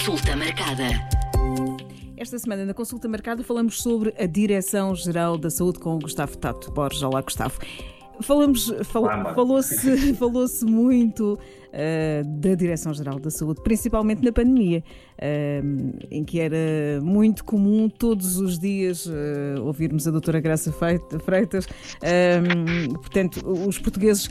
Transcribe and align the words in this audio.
Consulta 0.00 0.34
marcada. 0.34 0.88
Esta 2.16 2.38
semana, 2.38 2.64
na 2.64 2.72
consulta 2.72 3.06
marcada, 3.06 3.44
falamos 3.44 3.82
sobre 3.82 4.14
a 4.18 4.24
Direção-Geral 4.24 5.36
da 5.36 5.50
Saúde 5.50 5.78
com 5.78 5.94
o 5.94 5.98
Gustavo 5.98 6.38
Tato 6.38 6.72
Borges. 6.72 7.02
Olá, 7.02 7.20
Gustavo. 7.20 7.60
Falamos, 8.22 8.72
fal, 8.84 9.34
falou-se 9.34 10.14
falou 10.14 10.46
muito 10.62 11.38
uh, 11.70 12.24
da 12.40 12.54
Direção-Geral 12.54 13.18
da 13.18 13.30
Saúde, 13.30 13.60
principalmente 13.62 14.22
na 14.22 14.32
pandemia, 14.32 14.82
uh, 15.18 16.06
em 16.10 16.24
que 16.24 16.40
era 16.40 17.00
muito 17.02 17.44
comum 17.44 17.88
todos 17.88 18.38
os 18.38 18.58
dias 18.58 19.06
uh, 19.06 19.62
ouvirmos 19.64 20.06
a 20.06 20.10
doutora 20.10 20.40
Graça 20.40 20.72
Freitas. 20.72 21.66
portanto, 22.94 23.40
os 23.66 23.78
portugueses 23.78 24.28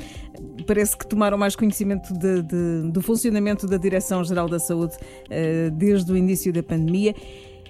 parece 0.68 0.98
que 0.98 1.08
tomaram 1.08 1.38
mais 1.38 1.56
conhecimento 1.56 2.14
de, 2.14 2.42
de, 2.44 2.92
do 2.92 3.02
funcionamento 3.02 3.68
da 3.68 3.78
Direção-Geral 3.78 4.48
da 4.48 4.60
Saúde 4.60 4.96
desde 5.74 6.12
o 6.12 6.18
início 6.18 6.52
da 6.54 6.64
pandemia. 6.64 7.14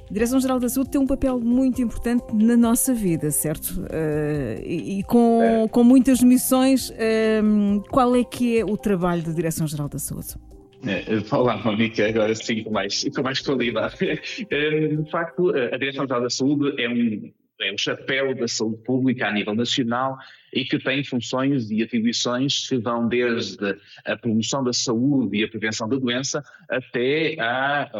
A 0.10 0.14
Direção-Geral 0.14 0.60
da 0.60 0.68
Saúde 0.68 0.90
tem 0.90 1.00
um 1.00 1.06
papel 1.06 1.40
muito 1.40 1.80
importante 1.84 2.34
na 2.34 2.58
nossa 2.58 2.96
vida, 2.96 3.30
certo? 3.30 3.80
Uh, 3.82 4.60
e, 4.66 5.00
e 5.00 5.04
com, 5.04 5.44
é. 5.44 5.68
com 5.68 5.84
muitas 5.84 6.24
missões, 6.24 6.90
uh, 6.90 7.84
qual 7.92 8.16
é 8.16 8.24
que 8.24 8.58
é 8.58 8.66
o 8.66 8.76
trabalho 8.76 9.22
da 9.22 9.32
Direção-Geral 9.32 9.88
da 9.88 10.00
Saúde? 10.00 10.36
É, 10.84 11.36
olá, 11.36 11.58
Mónica, 11.58 12.08
agora 12.08 12.34
sim 12.34 12.64
com 12.64 12.72
mais, 12.72 13.04
com 13.16 13.22
mais 13.22 13.40
qualidade. 13.40 13.96
É, 14.50 14.88
de 14.98 15.12
facto, 15.12 15.50
a 15.50 15.78
Direção-Geral 15.78 16.22
da 16.24 16.30
Saúde 16.30 16.82
é 16.82 16.90
um, 16.90 17.32
é 17.62 17.74
um 17.74 17.78
chapéu 17.78 18.34
da 18.34 18.48
saúde 18.48 18.82
pública 18.84 19.28
a 19.28 19.32
nível 19.32 19.54
nacional 19.54 20.18
e 20.54 20.64
que 20.64 20.80
tem 20.80 21.04
funções 21.04 21.70
e 21.70 21.84
atribuições 21.84 22.68
que 22.68 22.78
vão 22.78 23.08
desde 23.08 23.78
a 24.06 24.18
promoção 24.18 24.64
da 24.64 24.74
saúde 24.74 25.38
e 25.38 25.44
a 25.44 25.48
prevenção 25.48 25.88
da 25.88 25.98
doença 25.98 26.44
até 26.70 27.36
à 27.40 27.92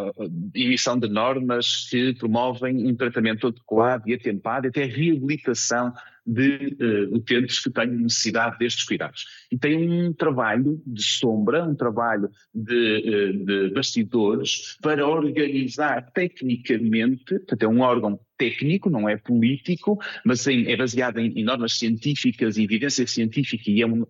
emissão 0.56 0.98
de 0.98 1.10
normas 1.10 1.88
que 1.90 2.14
promovem 2.16 2.88
um 2.88 2.96
tratamento 2.96 3.48
adequado 3.48 4.08
e 4.08 4.14
atempado, 4.14 4.68
até 4.68 4.84
a 4.84 4.88
reabilitação 4.88 5.94
de 6.26 6.78
uh, 6.80 7.16
utentes 7.16 7.60
que 7.60 7.72
tenham 7.72 7.96
necessidade 7.96 8.58
destes 8.60 8.84
cuidados. 8.84 9.26
E 9.52 9.58
tem 9.58 9.78
um 9.78 10.14
trabalho 10.14 10.82
de 10.86 11.04
sombra, 11.04 11.64
um 11.64 11.76
trabalho 11.76 12.30
de, 12.54 13.34
uh, 13.34 13.46
de 13.46 13.74
bastidores 13.74 14.78
para 14.82 15.08
organizar 15.08 16.12
tecnicamente, 16.12 17.26
portanto 17.26 17.64
é 17.64 17.68
um 17.68 17.82
órgão 17.82 18.20
técnico, 18.40 18.90
não 18.90 19.08
é 19.08 19.18
político, 19.18 20.00
mas 20.26 20.48
é 20.48 20.76
baseado 20.76 21.20
em, 21.20 21.44
normas 21.44 21.78
científicas 21.78 22.58
e 22.58 22.64
evidência 22.64 23.06
científica 23.06 23.70
e 23.70 23.82
é 23.82 23.86
um, 23.86 24.06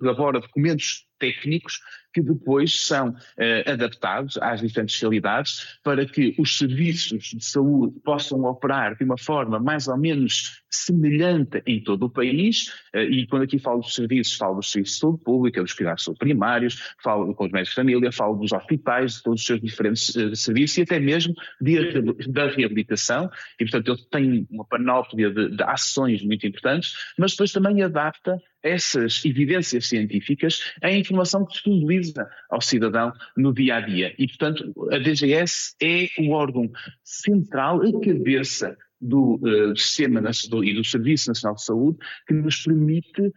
elabora 0.00 0.40
documentos 0.40 1.04
técnicos 1.22 1.80
que 2.12 2.20
depois 2.20 2.86
são 2.86 3.10
uh, 3.10 3.70
adaptados 3.70 4.36
às 4.38 4.60
diferentes 4.60 5.00
realidades 5.00 5.78
para 5.82 6.04
que 6.04 6.34
os 6.38 6.58
serviços 6.58 7.30
de 7.30 7.44
saúde 7.44 7.98
possam 8.00 8.44
operar 8.44 8.96
de 8.96 9.04
uma 9.04 9.16
forma 9.16 9.58
mais 9.58 9.88
ou 9.88 9.96
menos 9.96 10.62
semelhante 10.70 11.62
em 11.66 11.82
todo 11.82 12.06
o 12.06 12.10
país, 12.10 12.68
uh, 12.94 12.98
e 12.98 13.26
quando 13.26 13.42
aqui 13.42 13.58
falo 13.58 13.80
dos 13.80 13.94
serviços, 13.94 14.36
falo 14.36 14.56
dos 14.56 14.70
serviços 14.70 14.96
de 14.96 15.00
saúde 15.00 15.24
pública, 15.24 15.62
dos 15.62 15.72
cuidados 15.72 16.04
primários, 16.18 16.94
falo 17.02 17.34
com 17.34 17.46
os 17.46 17.52
médicos 17.52 17.70
de 17.70 17.76
família, 17.76 18.12
falo 18.12 18.36
dos 18.36 18.52
hospitais, 18.52 19.14
de 19.14 19.22
todos 19.22 19.40
os 19.40 19.46
seus 19.46 19.60
diferentes 19.60 20.14
uh, 20.14 20.36
serviços 20.36 20.78
e 20.78 20.82
até 20.82 21.00
mesmo 21.00 21.34
de, 21.60 22.02
da 22.28 22.48
reabilitação, 22.48 23.30
e 23.58 23.64
portanto 23.64 23.92
ele 23.92 24.08
tem 24.10 24.46
uma 24.50 24.64
panóplia 24.66 25.30
de, 25.30 25.56
de 25.56 25.62
ações 25.62 26.22
muito 26.22 26.46
importantes, 26.46 26.92
mas 27.18 27.32
depois 27.32 27.52
também 27.52 27.82
adapta 27.82 28.38
essas 28.62 29.24
evidências 29.24 29.88
científicas 29.88 30.72
à 30.82 30.90
informação 30.90 31.44
que 31.44 31.52
disponibiliza 31.52 32.28
ao 32.50 32.60
cidadão 32.60 33.12
no 33.36 33.52
dia 33.52 33.76
a 33.76 33.80
dia. 33.80 34.14
E, 34.18 34.26
portanto, 34.26 34.72
a 34.90 34.98
DGS 34.98 35.74
é 35.82 36.08
o 36.18 36.30
órgão 36.30 36.70
central, 37.02 37.82
a 37.82 38.00
cabeça 38.00 38.76
do 39.02 39.34
uh, 39.42 39.76
Sistema 39.76 40.22
e 40.64 40.74
do 40.74 40.84
Serviço 40.84 41.28
Nacional 41.28 41.56
de 41.56 41.64
Saúde 41.64 41.98
que 42.26 42.34
nos 42.34 42.62
permite 42.62 43.20
uh, 43.20 43.32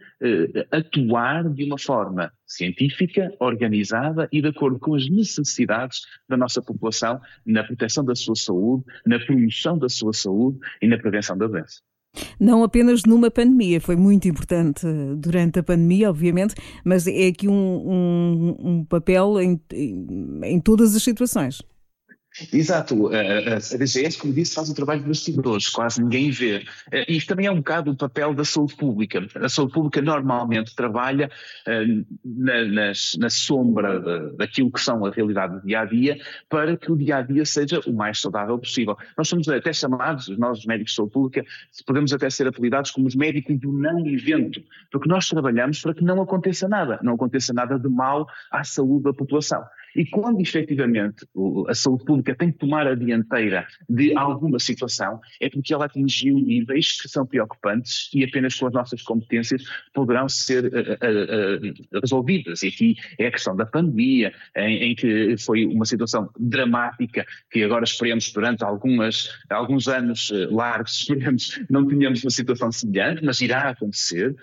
atuar 0.70 1.52
de 1.52 1.64
uma 1.64 1.76
forma 1.76 2.32
científica, 2.46 3.34
organizada 3.40 4.28
e 4.30 4.40
de 4.40 4.48
acordo 4.48 4.78
com 4.78 4.94
as 4.94 5.08
necessidades 5.10 6.02
da 6.28 6.36
nossa 6.36 6.62
população 6.62 7.20
na 7.44 7.64
proteção 7.64 8.04
da 8.04 8.14
sua 8.14 8.36
saúde, 8.36 8.84
na 9.04 9.18
promoção 9.18 9.76
da 9.76 9.88
sua 9.88 10.12
saúde 10.12 10.58
e 10.80 10.86
na 10.86 10.96
prevenção 10.96 11.36
da 11.36 11.48
doença. 11.48 11.82
Não 12.38 12.62
apenas 12.62 13.02
numa 13.04 13.30
pandemia, 13.30 13.80
foi 13.80 13.96
muito 13.96 14.28
importante 14.28 14.86
durante 15.16 15.58
a 15.58 15.62
pandemia, 15.62 16.10
obviamente, 16.10 16.54
mas 16.84 17.06
é 17.06 17.28
aqui 17.28 17.48
um, 17.48 17.52
um, 17.52 18.56
um 18.58 18.84
papel 18.84 19.40
em, 19.40 19.60
em 20.44 20.60
todas 20.60 20.94
as 20.94 21.02
situações. 21.02 21.62
Exato, 22.52 23.08
a 23.08 23.76
DGS, 23.76 24.18
como 24.18 24.32
disse, 24.32 24.54
faz 24.54 24.68
um 24.68 24.74
trabalho 24.74 25.00
de 25.00 25.08
bastidores, 25.08 25.68
quase 25.68 26.02
ninguém 26.02 26.30
vê. 26.30 26.64
E 26.92 27.16
isto 27.16 27.28
também 27.28 27.46
é 27.46 27.50
um 27.50 27.56
bocado 27.56 27.90
o 27.90 27.96
papel 27.96 28.34
da 28.34 28.44
saúde 28.44 28.76
pública. 28.76 29.26
A 29.36 29.48
saúde 29.48 29.72
pública 29.72 30.02
normalmente 30.02 30.74
trabalha 30.74 31.30
na, 32.24 32.92
na 33.18 33.30
sombra 33.30 34.32
daquilo 34.36 34.70
que 34.70 34.80
são 34.80 35.04
a 35.04 35.10
realidade 35.10 35.54
do 35.54 35.66
dia 35.66 35.80
a 35.80 35.84
dia 35.84 36.18
para 36.48 36.76
que 36.76 36.92
o 36.92 36.96
dia 36.96 37.16
a 37.18 37.22
dia 37.22 37.44
seja 37.46 37.80
o 37.86 37.92
mais 37.92 38.20
saudável 38.20 38.58
possível. 38.58 38.96
Nós 39.16 39.28
somos 39.28 39.48
até 39.48 39.72
chamados, 39.72 40.28
nós 40.36 40.64
médicos 40.66 40.92
de 40.92 40.96
saúde 40.96 41.12
pública, 41.12 41.44
podemos 41.86 42.12
até 42.12 42.28
ser 42.28 42.46
apelidados 42.46 42.90
como 42.90 43.06
os 43.06 43.14
médicos 43.14 43.58
do 43.58 43.72
não 43.72 44.06
evento, 44.06 44.62
porque 44.90 45.08
nós 45.08 45.28
trabalhamos 45.28 45.80
para 45.80 45.94
que 45.94 46.04
não 46.04 46.20
aconteça 46.20 46.68
nada, 46.68 46.98
não 47.02 47.14
aconteça 47.14 47.52
nada 47.52 47.78
de 47.78 47.88
mal 47.88 48.26
à 48.50 48.62
saúde 48.62 49.04
da 49.04 49.14
população. 49.14 49.64
E 49.96 50.04
quando 50.04 50.40
efetivamente 50.40 51.26
a 51.68 51.74
saúde 51.74 52.04
pública 52.04 52.34
tem 52.34 52.52
que 52.52 52.58
tomar 52.58 52.86
a 52.86 52.94
dianteira 52.94 53.66
de 53.88 54.14
alguma 54.14 54.58
situação, 54.58 55.18
é 55.40 55.48
porque 55.48 55.72
ela 55.72 55.86
atingiu 55.86 56.34
níveis 56.34 57.00
que 57.00 57.08
são 57.08 57.24
preocupantes 57.24 58.10
e 58.12 58.22
apenas 58.22 58.54
com 58.56 58.66
as 58.66 58.74
nossas 58.74 59.02
competências 59.02 59.64
poderão 59.94 60.28
ser 60.28 60.66
uh, 60.66 60.68
uh, 60.68 61.94
uh, 61.94 62.00
resolvidas. 62.00 62.62
E 62.62 62.68
aqui 62.68 62.96
é 63.18 63.28
a 63.28 63.32
questão 63.32 63.56
da 63.56 63.64
pandemia, 63.64 64.34
em, 64.54 64.90
em, 64.90 64.94
que 64.94 65.36
foi 65.38 65.64
uma 65.64 65.86
situação 65.86 66.28
dramática, 66.38 67.24
que 67.50 67.62
agora 67.62 67.84
esperemos 67.84 68.30
durante 68.32 68.62
algumas, 68.64 69.30
alguns 69.48 69.88
anos 69.88 70.30
largos, 70.50 71.00
esperemos 71.00 71.58
não 71.70 71.86
tenhamos 71.86 72.22
uma 72.22 72.30
situação 72.30 72.70
semelhante, 72.70 73.24
mas 73.24 73.40
irá 73.40 73.70
acontecer. 73.70 74.36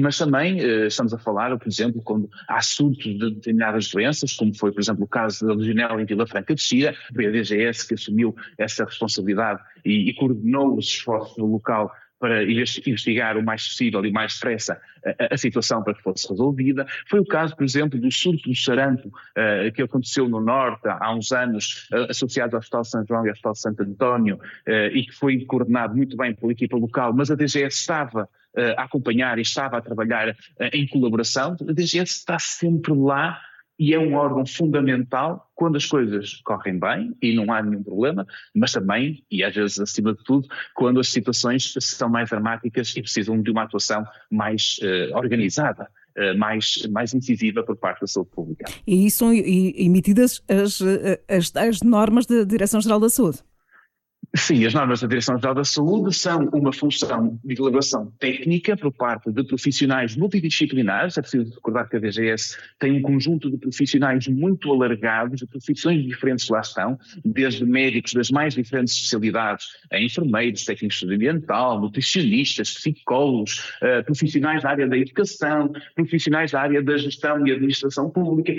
Mas 0.00 0.18
também 0.18 0.60
eh, 0.60 0.86
estamos 0.86 1.14
a 1.14 1.18
falar, 1.18 1.56
por 1.56 1.68
exemplo, 1.68 2.02
quando 2.02 2.28
há 2.48 2.56
assuntos 2.56 3.04
de 3.04 3.34
determinadas 3.34 3.88
doenças, 3.90 4.32
como 4.32 4.52
foi, 4.56 4.72
por 4.72 4.80
exemplo, 4.80 5.04
o 5.04 5.08
caso 5.08 5.46
da 5.46 5.54
legionela 5.54 6.00
em 6.02 6.04
Vila 6.04 6.26
Franca 6.26 6.54
de 6.54 6.60
Xira, 6.60 6.94
foi 7.14 7.26
a 7.26 7.30
DGS 7.30 7.86
que 7.86 7.94
assumiu 7.94 8.34
essa 8.58 8.84
responsabilidade 8.84 9.60
e, 9.84 10.10
e 10.10 10.14
coordenou 10.14 10.76
os 10.76 10.86
esforços 10.86 11.38
local 11.38 11.92
para 12.22 12.44
investigar 12.44 13.36
o 13.36 13.42
mais 13.42 13.66
possível 13.66 14.06
e 14.06 14.12
mais 14.12 14.34
depressa 14.34 14.80
a, 15.04 15.34
a, 15.34 15.36
situação 15.36 15.82
para 15.82 15.92
que 15.92 16.02
fosse 16.02 16.28
resolvida. 16.28 16.86
Foi 17.08 17.18
o 17.18 17.24
caso, 17.24 17.56
por 17.56 17.64
exemplo, 17.64 17.98
do 17.98 18.12
surto 18.12 18.48
do 18.48 18.54
sarampo 18.54 19.08
uh, 19.08 19.72
que 19.74 19.82
aconteceu 19.82 20.28
no 20.28 20.40
Norte 20.40 20.86
há 20.86 21.12
uns 21.12 21.32
anos, 21.32 21.88
uh, 21.92 22.10
associado 22.10 22.54
ao 22.54 22.60
Hospital 22.60 22.84
São 22.84 23.04
João 23.04 23.24
e 23.24 23.28
ao 23.28 23.32
Hospital 23.32 23.56
Santo 23.56 23.82
António, 23.82 24.36
uh, 24.36 24.96
e 24.96 25.04
que 25.04 25.12
foi 25.12 25.44
coordenado 25.46 25.96
muito 25.96 26.16
bem 26.16 26.32
pela 26.32 26.52
equipa 26.52 26.76
local, 26.76 27.12
mas 27.12 27.28
a 27.28 27.34
DGS 27.34 27.76
estava 27.76 28.28
a 28.56 28.82
acompanhar 28.84 29.38
e 29.38 29.42
estava 29.42 29.78
a 29.78 29.80
trabalhar 29.80 30.36
em 30.72 30.86
colaboração. 30.86 31.56
A 31.68 31.72
DGS 31.72 32.12
está 32.12 32.38
sempre 32.38 32.92
lá 32.94 33.40
e 33.78 33.94
é 33.94 33.98
um 33.98 34.14
órgão 34.14 34.46
fundamental 34.46 35.50
quando 35.56 35.76
as 35.76 35.86
coisas 35.86 36.40
correm 36.44 36.78
bem 36.78 37.16
e 37.20 37.34
não 37.34 37.52
há 37.52 37.60
nenhum 37.60 37.82
problema, 37.82 38.24
mas 38.54 38.72
também, 38.72 39.24
e 39.28 39.42
às 39.42 39.52
vezes 39.54 39.80
acima 39.80 40.14
de 40.14 40.22
tudo, 40.22 40.46
quando 40.74 41.00
as 41.00 41.08
situações 41.08 41.74
são 41.80 42.08
mais 42.08 42.30
dramáticas 42.30 42.94
e 42.96 43.02
precisam 43.02 43.42
de 43.42 43.50
uma 43.50 43.64
atuação 43.64 44.04
mais 44.30 44.78
uh, 44.82 45.16
organizada. 45.16 45.88
Mais, 46.36 46.86
mais 46.90 47.14
incisiva 47.14 47.62
por 47.62 47.74
parte 47.74 48.02
da 48.02 48.06
saúde 48.06 48.32
pública. 48.32 48.66
E 48.86 49.10
são 49.10 49.32
emitidas 49.32 50.42
as, 50.46 50.78
eh, 50.82 51.18
as, 51.26 51.56
as 51.56 51.80
normas 51.80 52.26
da 52.26 52.44
Direção-Geral 52.44 53.00
da 53.00 53.08
Saúde. 53.08 53.38
Sim, 54.34 54.64
as 54.64 54.72
normas 54.72 55.02
da 55.02 55.06
Direção-Geral 55.06 55.54
da 55.54 55.64
Saúde 55.64 56.16
são 56.16 56.48
uma 56.54 56.72
função 56.72 57.38
de 57.44 57.54
elaboração 57.54 58.10
técnica 58.18 58.74
por 58.74 58.90
parte 58.90 59.30
de 59.30 59.44
profissionais 59.44 60.16
multidisciplinares. 60.16 61.18
É 61.18 61.20
preciso 61.20 61.52
recordar 61.54 61.86
que 61.86 61.96
a 61.96 62.00
DGS 62.00 62.56
tem 62.78 62.92
um 62.92 63.02
conjunto 63.02 63.50
de 63.50 63.58
profissionais 63.58 64.26
muito 64.28 64.72
alargados, 64.72 65.40
de 65.40 65.46
profissões 65.46 66.02
diferentes 66.06 66.48
lá 66.48 66.60
estão, 66.60 66.98
desde 67.22 67.66
médicos 67.66 68.14
das 68.14 68.30
mais 68.30 68.54
diferentes 68.54 68.94
especialidades, 68.94 69.66
a 69.90 70.00
enfermeiros, 70.00 70.64
técnicos 70.64 71.02
ambiental, 71.02 71.78
nutricionistas, 71.78 72.72
psicólogos, 72.72 73.74
uh, 73.82 74.02
profissionais 74.02 74.62
da 74.62 74.70
área 74.70 74.88
da 74.88 74.96
educação, 74.96 75.70
profissionais 75.94 76.52
da 76.52 76.62
área 76.62 76.82
da 76.82 76.96
gestão 76.96 77.46
e 77.46 77.52
administração 77.52 78.08
pública, 78.08 78.54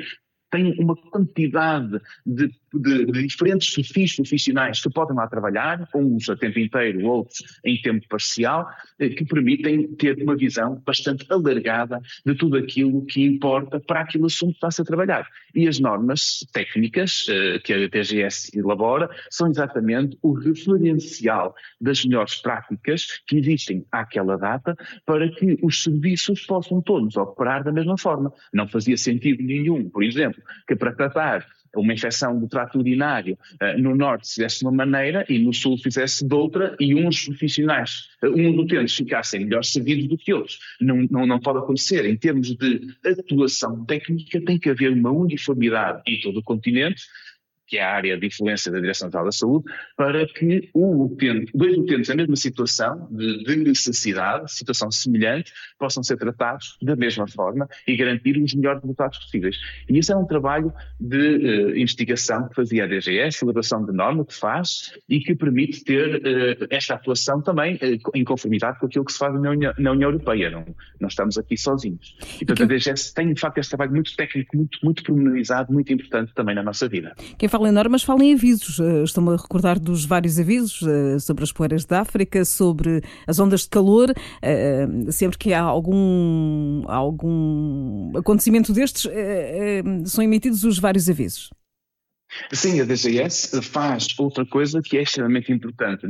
tem 0.53 0.75
uma 0.79 0.95
quantidade 0.95 1.99
de, 2.23 2.47
de, 2.71 3.05
de, 3.05 3.27
diferentes 3.27 3.73
perfis 3.73 4.15
profissionais 4.15 4.79
que 4.79 4.89
podem 4.91 5.15
lá 5.15 5.27
trabalhar, 5.27 5.89
uns 5.95 6.29
a 6.29 6.35
tempo 6.35 6.59
inteiro, 6.59 7.07
outros 7.07 7.59
em 7.65 7.81
tempo 7.81 8.07
parcial, 8.07 8.69
eh, 8.99 9.09
que 9.09 9.25
permitem 9.25 9.87
ter 9.95 10.21
uma 10.21 10.35
visão 10.35 10.79
bastante 10.85 11.25
alargada 11.27 11.99
de 12.23 12.35
tudo 12.35 12.57
aquilo 12.57 13.03
que 13.07 13.25
importa 13.25 13.79
para 13.79 14.01
aquele 14.01 14.27
assunto 14.27 14.51
que 14.51 14.57
está 14.57 14.67
a 14.67 14.71
ser 14.71 14.83
trabalhado. 14.83 15.27
E 15.55 15.67
as 15.67 15.79
normas 15.79 16.45
técnicas 16.51 17.27
eh, 17.29 17.59
que 17.59 17.73
a 17.73 17.87
DGS 17.87 18.57
elabora 18.57 19.09
são 19.29 19.49
exatamente 19.49 20.17
o 20.21 20.33
referencial 20.33 21.53
das 21.79 22.03
melhores 22.05 22.35
práticas 22.41 23.21
que 23.27 23.37
existem 23.37 23.85
àquela 23.91 24.37
data 24.37 24.75
para 25.05 25.29
que 25.29 25.57
os 25.61 25.83
serviços 25.83 26.45
possam 26.45 26.81
todos 26.81 27.15
operar 27.17 27.63
da 27.63 27.71
mesma 27.71 27.97
forma. 27.97 28.33
Não 28.53 28.67
fazia 28.67 28.97
sentido 28.97 29.43
nenhum, 29.43 29.89
por 29.89 30.03
exemplo, 30.03 30.41
que 30.67 30.75
para 30.75 30.93
tratar 30.93 31.45
uma 31.75 31.93
infecção 31.93 32.39
do 32.39 32.47
trato 32.47 32.79
urinário 32.79 33.37
uh, 33.61 33.81
no 33.81 33.95
norte 33.95 34.27
se 34.27 34.35
fizesse 34.35 34.59
de 34.59 34.65
uma 34.65 34.71
maneira 34.71 35.25
e 35.27 35.39
no 35.39 35.53
sul 35.53 35.77
fizesse 35.77 36.25
de 36.25 36.35
outra 36.35 36.75
e 36.79 36.93
uns 36.95 37.25
profissionais, 37.25 38.09
uh, 38.23 38.27
uns 38.27 38.57
utentes 38.57 38.95
ficassem 38.95 39.45
melhor 39.45 39.63
servidos 39.63 40.07
do 40.07 40.17
que 40.17 40.33
outros. 40.33 40.59
Não, 40.79 41.07
não, 41.09 41.25
não 41.25 41.39
pode 41.39 41.59
acontecer. 41.59 42.05
Em 42.05 42.15
termos 42.15 42.55
de 42.55 42.95
atuação 43.05 43.85
técnica 43.85 44.39
tem 44.41 44.59
que 44.59 44.69
haver 44.69 44.91
uma 44.91 45.11
uniformidade 45.11 46.01
em 46.07 46.19
todo 46.21 46.39
o 46.39 46.43
continente 46.43 47.03
que 47.73 47.79
é 47.79 47.83
a 47.83 47.91
área 47.91 48.15
de 48.15 48.27
influência 48.27 48.71
da 48.71 48.79
Direção-Geral 48.79 49.25
da 49.25 49.31
Saúde, 49.31 49.65
para 49.97 50.27
que 50.27 50.69
utente, 50.75 51.51
dois 51.55 51.75
utentes 51.75 52.07
na 52.07 52.13
mesma 52.13 52.35
situação 52.35 53.07
de, 53.09 53.43
de, 53.45 53.55
necessidade, 53.55 54.53
situação 54.53 54.91
semelhante, 54.91 55.51
possam 55.79 56.03
ser 56.03 56.17
tratados 56.17 56.77
da 56.83 56.95
mesma 56.95 57.27
forma 57.27 57.67
e 57.87 57.97
garantir 57.97 58.37
os 58.37 58.53
melhores 58.53 58.79
resultados 58.79 59.17
possíveis. 59.17 59.57
E 59.89 59.97
isso 59.97 60.13
é 60.13 60.15
um 60.15 60.23
trabalho 60.23 60.71
de 60.99 61.17
uh, 61.17 61.75
investigação 61.75 62.47
que 62.47 62.53
fazia 62.53 62.83
a 62.83 62.87
DGS, 62.87 63.43
elaboração 63.43 63.83
de 63.83 63.91
norma 63.91 64.23
que 64.23 64.35
faz 64.35 64.91
e 65.09 65.19
que 65.19 65.33
permite 65.33 65.83
ter 65.83 66.17
uh, 66.17 66.67
esta 66.69 66.93
atuação 66.93 67.41
também 67.41 67.77
uh, 67.77 68.11
em 68.13 68.23
conformidade 68.23 68.77
com 68.79 68.85
aquilo 68.85 69.03
que 69.03 69.13
se 69.13 69.17
faz 69.17 69.33
na 69.33 69.49
União, 69.49 69.73
na 69.79 69.91
União 69.93 70.11
Europeia. 70.11 70.51
Não, 70.51 70.63
não, 71.01 71.07
estamos 71.07 71.39
aqui 71.39 71.57
sozinhos. 71.57 72.15
E, 72.39 72.45
portanto, 72.45 72.71
a 72.71 72.75
DGS 72.75 73.11
tem, 73.15 73.33
de 73.33 73.41
facto, 73.41 73.57
este 73.57 73.71
trabalho 73.71 73.93
muito 73.93 74.15
técnico, 74.15 74.55
muito, 74.55 74.77
muito 74.83 75.01
pormenorizado, 75.01 75.73
muito 75.73 75.91
importante 75.91 76.31
também 76.35 76.53
na 76.53 76.61
nossa 76.61 76.87
vida. 76.87 77.15
Quem 77.39 77.49
fala 77.49 77.62
em 77.67 77.71
normas, 77.71 78.03
fala 78.03 78.23
em 78.23 78.33
avisos. 78.33 78.79
Eh, 78.79 79.03
estou-me 79.03 79.31
a 79.31 79.35
recordar 79.35 79.79
dos 79.79 80.05
vários 80.05 80.39
avisos 80.39 80.81
eh, 80.87 81.19
sobre 81.19 81.43
as 81.43 81.51
poeiras 81.51 81.85
da 81.85 82.01
África, 82.01 82.43
sobre 82.45 83.01
as 83.27 83.39
ondas 83.39 83.61
de 83.61 83.69
calor. 83.69 84.13
Eh, 84.41 84.87
sempre 85.11 85.37
que 85.37 85.53
há 85.53 85.61
algum, 85.61 86.83
algum 86.87 88.11
acontecimento 88.17 88.73
destes, 88.73 89.07
são 90.05 90.23
emitidos 90.23 90.63
os 90.63 90.79
vários 90.79 91.09
avisos. 91.09 91.49
Sim, 92.51 92.81
a 92.81 92.85
DGS 92.85 93.61
faz 93.61 94.07
outra 94.17 94.45
coisa 94.45 94.81
que 94.81 94.97
é 94.97 95.01
extremamente 95.03 95.51
importante. 95.51 96.05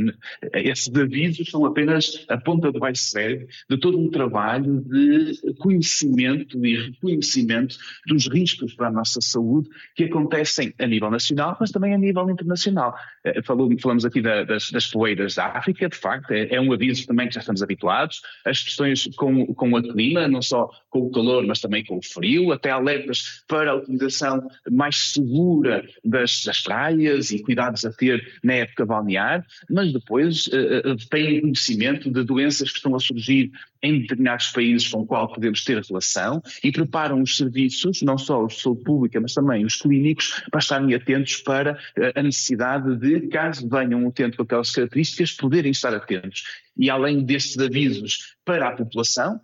Esses 0.54 0.94
avisos 0.96 1.50
são 1.50 1.66
apenas 1.66 2.26
a 2.30 2.38
ponta 2.38 2.72
do 2.72 2.84
iceberg 2.86 3.48
de 3.70 3.78
todo 3.78 4.00
um 4.00 4.10
trabalho 4.10 4.82
de 4.82 5.54
conhecimento 5.60 6.64
e 6.66 6.76
reconhecimento 6.76 7.78
dos 8.08 8.28
riscos 8.28 8.74
para 8.74 8.88
a 8.88 8.92
nossa 8.92 9.20
saúde 9.22 9.70
que 9.96 10.06
acontecem 10.06 10.74
a 10.80 10.88
nível 10.88 11.10
nacional, 11.10 11.58
mas 11.60 11.72
também 11.72 11.94
a 11.94 11.98
nível 11.98 12.30
internacional. 12.30 12.96
Eh, 13.24 13.42
falamos 13.42 14.06
aqui 14.06 14.22
das, 14.22 14.70
das 14.72 14.88
poeiras 14.88 15.36
da 15.36 15.48
África, 15.48 15.88
de 15.90 15.98
facto, 15.98 16.32
é, 16.32 16.56
é, 16.56 16.62
um 16.62 16.72
aviso 16.74 17.06
também 17.08 17.28
que 17.28 17.36
já 17.36 17.40
estamos 17.40 17.62
habituados. 17.62 18.22
As 18.46 18.62
questões 18.62 19.10
com, 19.16 19.46
com 19.54 19.72
o 19.72 19.82
clima, 19.82 20.28
não 20.28 20.42
só 20.42 20.70
com 20.90 21.00
o 21.00 21.12
calor, 21.12 21.46
mas 21.46 21.60
também 21.60 21.84
com 21.84 21.98
o 21.98 22.02
frio, 22.02 22.52
até 22.52 22.70
alertas 22.70 23.44
para 23.48 23.72
a 23.72 23.76
utilização 23.76 24.48
mais 24.70 25.14
segura 25.14 25.84
das, 26.14 26.44
das 26.46 26.62
praias 26.62 27.32
e 27.32 27.42
cuidados 27.42 27.84
a 27.84 27.92
ter 27.92 28.40
na 28.44 28.54
época 28.54 28.86
balnear, 28.86 29.46
mas 29.70 29.92
depois 29.92 30.48
uh, 30.48 30.96
têm 31.10 31.42
conhecimento 31.42 32.12
de 32.12 32.24
doenças 32.24 32.70
que 32.72 32.78
estão 32.78 32.96
a 32.96 33.00
surgir 33.00 33.52
em 33.82 34.00
determinados 34.00 34.48
países 34.48 34.88
com 34.88 35.02
o 35.02 35.06
qual 35.06 35.28
podemos 35.34 35.64
ter 35.66 35.82
relação 35.82 36.42
e 36.64 36.72
preparam 36.72 37.22
os 37.22 37.36
serviços, 37.36 38.02
não 38.02 38.18
só 38.18 38.46
os 38.46 38.54
de 38.54 38.62
saúde 38.62 38.84
pública, 38.84 39.20
mas 39.20 39.34
também 39.34 39.66
os 39.66 39.76
clínicos, 39.76 40.42
para 40.50 40.60
estarem 40.60 40.94
atentos 40.94 41.38
para 41.38 41.78
a 42.16 42.24
necessidade 42.24 42.96
de, 42.96 43.28
caso 43.28 43.68
venham 43.68 44.04
um 44.04 44.08
utente 44.08 44.38
com 44.38 44.44
aquelas 44.44 44.72
características, 44.72 45.34
poderem 45.34 45.72
estar 45.72 45.94
atentos. 45.94 46.44
E 46.78 46.90
além 46.90 47.26
destes 47.26 47.58
avisos 47.58 48.36
para 48.46 48.70
a 48.70 48.72
população, 48.72 49.42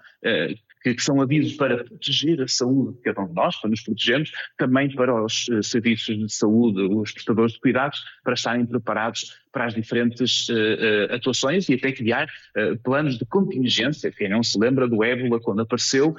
que, 0.82 0.94
que, 0.94 1.02
são 1.02 1.22
avisos 1.22 1.54
para 1.54 1.84
proteger 1.84 2.42
a 2.42 2.48
saúde 2.48 2.98
de 2.98 3.02
cada 3.04 3.22
um 3.22 3.28
de 3.28 3.34
nós, 3.34 3.56
para 3.60 3.70
nos 3.70 3.82
protegermos, 3.82 4.32
também 4.58 4.94
para 4.94 5.24
os 5.24 5.48
uh, 5.50 5.64
serviços 5.64 6.18
de 6.18 6.34
saúde, 6.34 6.82
os 6.82 7.12
prestadores 7.12 7.54
de 7.54 7.60
cuidados, 7.60 8.04
para 8.24 8.34
estarem 8.34 8.66
preparados 8.66 9.40
para 9.52 9.66
as 9.66 9.74
diferentes 9.74 10.48
uh, 10.50 10.54
uh, 10.54 11.16
atuações 11.16 11.68
e 11.70 11.74
até 11.74 11.92
criar 11.92 12.28
planos 12.84 13.18
de 13.18 13.26
contingência. 13.26 14.12
Quem 14.12 14.30
não 14.30 14.44
se 14.44 14.60
lembra 14.60 14.88
do 14.88 15.04
ébola 15.04 15.40
quando 15.40 15.62
apareceu, 15.62 16.16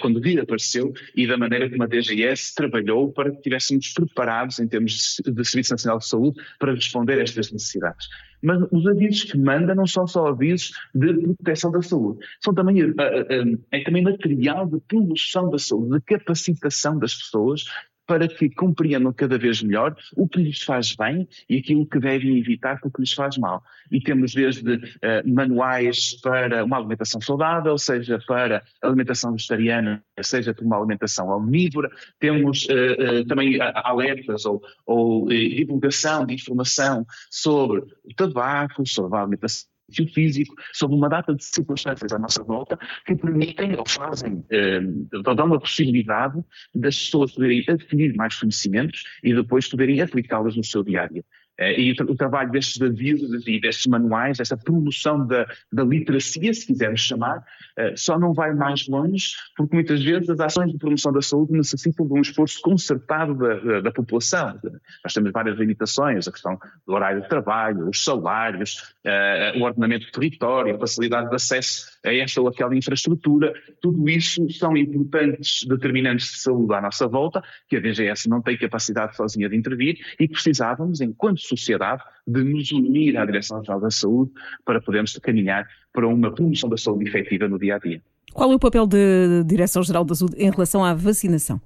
quando 0.00 0.16
o 0.16 0.20
vírus 0.20 0.44
apareceu, 0.44 0.92
e 1.16 1.26
da 1.26 1.36
maneira 1.36 1.68
como 1.68 1.82
a 1.82 1.86
DGS 1.86 2.54
trabalhou 2.54 3.12
para 3.12 3.30
que 3.30 3.36
estivéssemos 3.36 3.92
preparados 3.92 4.58
em 4.58 4.68
termos 4.68 5.20
de, 5.24 5.44
Serviço 5.44 5.72
Nacional 5.72 5.98
de 5.98 6.06
Saúde 6.06 6.40
para 6.58 6.74
responder 6.74 7.18
a 7.18 7.22
estas 7.22 7.50
necessidades. 7.50 8.08
Mas 8.42 8.60
os 8.72 8.86
avisos 8.86 9.24
que 9.24 9.38
manda 9.38 9.74
não 9.74 9.86
são 9.86 10.06
só 10.06 10.26
avisos 10.26 10.72
de 10.92 11.34
proteção 11.36 11.70
da 11.70 11.80
saúde, 11.80 12.26
são 12.40 12.52
também, 12.52 12.82
uh, 12.82 12.90
uh, 12.90 13.64
é 13.70 13.84
também 13.84 14.02
material 14.02 14.66
de 14.66 14.80
promoção 14.80 15.48
da 15.48 15.58
saúde, 15.58 15.98
de 15.98 16.00
capacitação 16.00 16.98
das 16.98 17.14
pessoas 17.14 17.64
para 18.06 18.28
que 18.28 18.50
compreendam 18.50 19.12
cada 19.12 19.38
vez 19.38 19.62
melhor 19.62 19.96
o 20.16 20.28
que 20.28 20.40
lhes 20.40 20.62
faz 20.62 20.94
bem 20.94 21.28
e 21.48 21.58
aquilo 21.58 21.86
que 21.86 21.98
devem 21.98 22.38
evitar 22.38 22.78
o 22.82 22.90
que 22.90 23.00
lhes 23.00 23.12
faz 23.12 23.38
mal. 23.38 23.62
E 23.90 24.00
temos 24.00 24.34
desde 24.34 24.74
uh, 24.74 24.80
manuais 25.26 26.20
para 26.20 26.64
uma 26.64 26.76
alimentação 26.78 27.20
saudável, 27.20 27.78
seja 27.78 28.18
para 28.26 28.62
alimentação 28.82 29.32
vegetariana, 29.32 30.02
seja 30.20 30.52
para 30.52 30.64
uma 30.64 30.78
alimentação 30.78 31.28
omnívora, 31.28 31.90
temos 32.18 32.66
uh, 32.66 33.20
uh, 33.20 33.26
também 33.26 33.58
alertas 33.60 34.44
ou, 34.44 34.62
ou 34.86 35.28
divulgação 35.28 36.26
de 36.26 36.34
informação 36.34 37.06
sobre 37.30 37.80
o 38.04 38.14
tabaco, 38.14 38.86
sobre 38.86 39.18
a 39.18 39.22
alimentação 39.22 39.71
físico, 40.08 40.54
sobre 40.72 40.96
uma 40.96 41.08
data 41.08 41.34
de 41.34 41.44
circunstâncias 41.44 42.12
à 42.12 42.18
nossa 42.18 42.42
volta 42.42 42.78
que 43.06 43.14
permitem 43.14 43.76
ou 43.76 43.84
fazem, 43.86 44.44
eh, 44.50 44.80
dão 45.22 45.54
a 45.54 45.60
possibilidade 45.60 46.42
das 46.74 46.98
pessoas 46.98 47.32
poderem 47.32 47.64
adquirir 47.68 48.14
mais 48.14 48.38
conhecimentos 48.38 49.04
e 49.22 49.34
depois 49.34 49.68
poderem 49.68 50.00
aplicá-los 50.00 50.56
no 50.56 50.64
seu 50.64 50.82
dia 50.82 51.02
a 51.02 51.06
dia. 51.06 51.24
Eh, 51.58 51.80
e 51.80 51.92
o 51.92 52.16
trabalho 52.16 52.50
destes 52.50 52.80
avisos 52.80 53.46
e 53.46 53.60
destes 53.60 53.86
manuais, 53.86 54.40
esta 54.40 54.56
promoção 54.56 55.26
da, 55.26 55.46
da 55.72 55.84
literacia, 55.84 56.52
se 56.52 56.66
quisermos 56.66 57.00
chamar, 57.00 57.44
eh, 57.76 57.94
só 57.96 58.18
não 58.18 58.32
vai 58.32 58.54
mais 58.54 58.88
longe, 58.88 59.32
porque 59.56 59.74
muitas 59.74 60.02
vezes 60.02 60.28
as 60.30 60.40
ações 60.40 60.72
de 60.72 60.78
promoção 60.78 61.12
da 61.12 61.20
saúde 61.20 61.52
necessitam 61.52 62.06
de 62.06 62.12
um 62.12 62.20
esforço 62.20 62.60
concertado 62.62 63.34
da, 63.34 63.54
da, 63.54 63.80
da 63.80 63.92
população. 63.92 64.58
Nós 65.04 65.12
temos 65.12 65.30
várias 65.30 65.58
limitações, 65.58 66.26
a 66.26 66.32
questão 66.32 66.58
do 66.86 66.94
horário 66.94 67.22
de 67.22 67.28
trabalho, 67.28 67.88
os 67.88 68.02
salários, 68.02 68.94
uh, 69.04 69.58
o 69.58 69.62
ordenamento 69.62 70.06
do 70.06 70.12
território, 70.12 70.74
a 70.74 70.78
facilidade 70.78 71.28
de 71.28 71.34
acesso 71.34 71.92
a 72.04 72.12
esta 72.12 72.40
ou 72.40 72.48
aquela 72.48 72.74
infraestrutura, 72.74 73.52
tudo 73.80 74.08
isso 74.08 74.48
são 74.50 74.76
importantes 74.76 75.64
determinantes 75.66 76.32
de 76.32 76.38
saúde 76.38 76.74
à 76.74 76.80
nossa 76.80 77.06
volta, 77.06 77.42
que 77.68 77.76
a 77.76 77.80
DGS 77.80 78.28
não 78.28 78.42
tem 78.42 78.56
capacidade 78.56 79.16
sozinha 79.16 79.48
de 79.48 79.56
intervir 79.56 79.98
e 80.18 80.28
precisávamos, 80.28 81.00
enquanto 81.00 81.41
sociedade, 81.42 82.02
de 82.26 82.42
nos 82.42 82.70
unir 82.72 83.16
à 83.16 83.24
Direção-Geral 83.24 83.80
da 83.80 83.90
Saúde 83.90 84.32
para 84.64 84.80
podermos 84.80 85.16
caminhar 85.18 85.66
para 85.92 86.06
uma 86.06 86.32
promoção 86.32 86.68
da 86.68 86.76
saúde 86.76 87.08
efetiva 87.08 87.48
no 87.48 87.58
dia 87.58 87.76
a 87.76 87.78
dia. 87.78 88.02
Qual 88.32 88.50
é 88.50 88.54
o 88.54 88.58
papel 88.58 88.86
da 88.86 89.42
Direção-Geral 89.44 90.04
da 90.04 90.14
Saúde 90.14 90.36
em 90.38 90.50
relação 90.50 90.84
à 90.84 90.94
vacinação? 90.94 91.60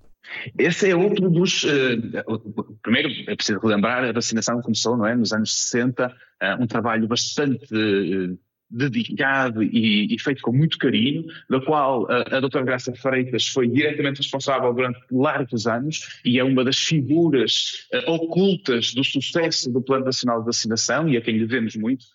Esse 0.58 0.90
é 0.90 0.96
outro 0.96 1.30
dos. 1.30 1.64
Uh, 1.64 2.76
primeiro, 2.82 3.08
é 3.28 3.36
preciso 3.36 3.60
relembrar, 3.60 4.04
a 4.04 4.12
vacinação 4.12 4.60
começou 4.60 4.96
não 4.96 5.06
é, 5.06 5.14
nos 5.14 5.32
anos 5.32 5.54
60, 5.54 6.06
uh, 6.06 6.10
eh, 6.40 6.56
um 6.56 6.66
trabalho 6.66 7.06
bastante 7.06 7.64
uh, 7.72 8.38
dedicado 8.68 9.62
e, 9.62 10.14
e, 10.14 10.18
feito 10.18 10.42
com 10.42 10.52
muito 10.52 10.78
carinho, 10.78 11.24
da 11.48 11.60
qual 11.60 12.10
a, 12.10 12.36
a 12.36 12.40
doutora 12.40 12.64
Graça 12.64 12.92
Freitas 12.94 13.46
foi 13.46 13.68
diretamente 13.68 14.18
responsável 14.18 14.72
durante 14.74 14.98
largos 15.10 15.66
anos 15.66 16.20
e 16.24 16.38
é 16.38 16.44
uma 16.44 16.64
das 16.64 16.78
figuras 16.78 17.86
ocultas 18.06 18.92
do 18.92 19.04
sucesso 19.04 19.70
do 19.72 19.80
Plano 19.80 20.04
Nacional 20.04 20.40
de 20.40 20.46
Vacinação 20.46 21.08
e 21.08 21.16
a 21.16 21.20
quem 21.20 21.38
devemos 21.38 21.76
muito. 21.76 22.06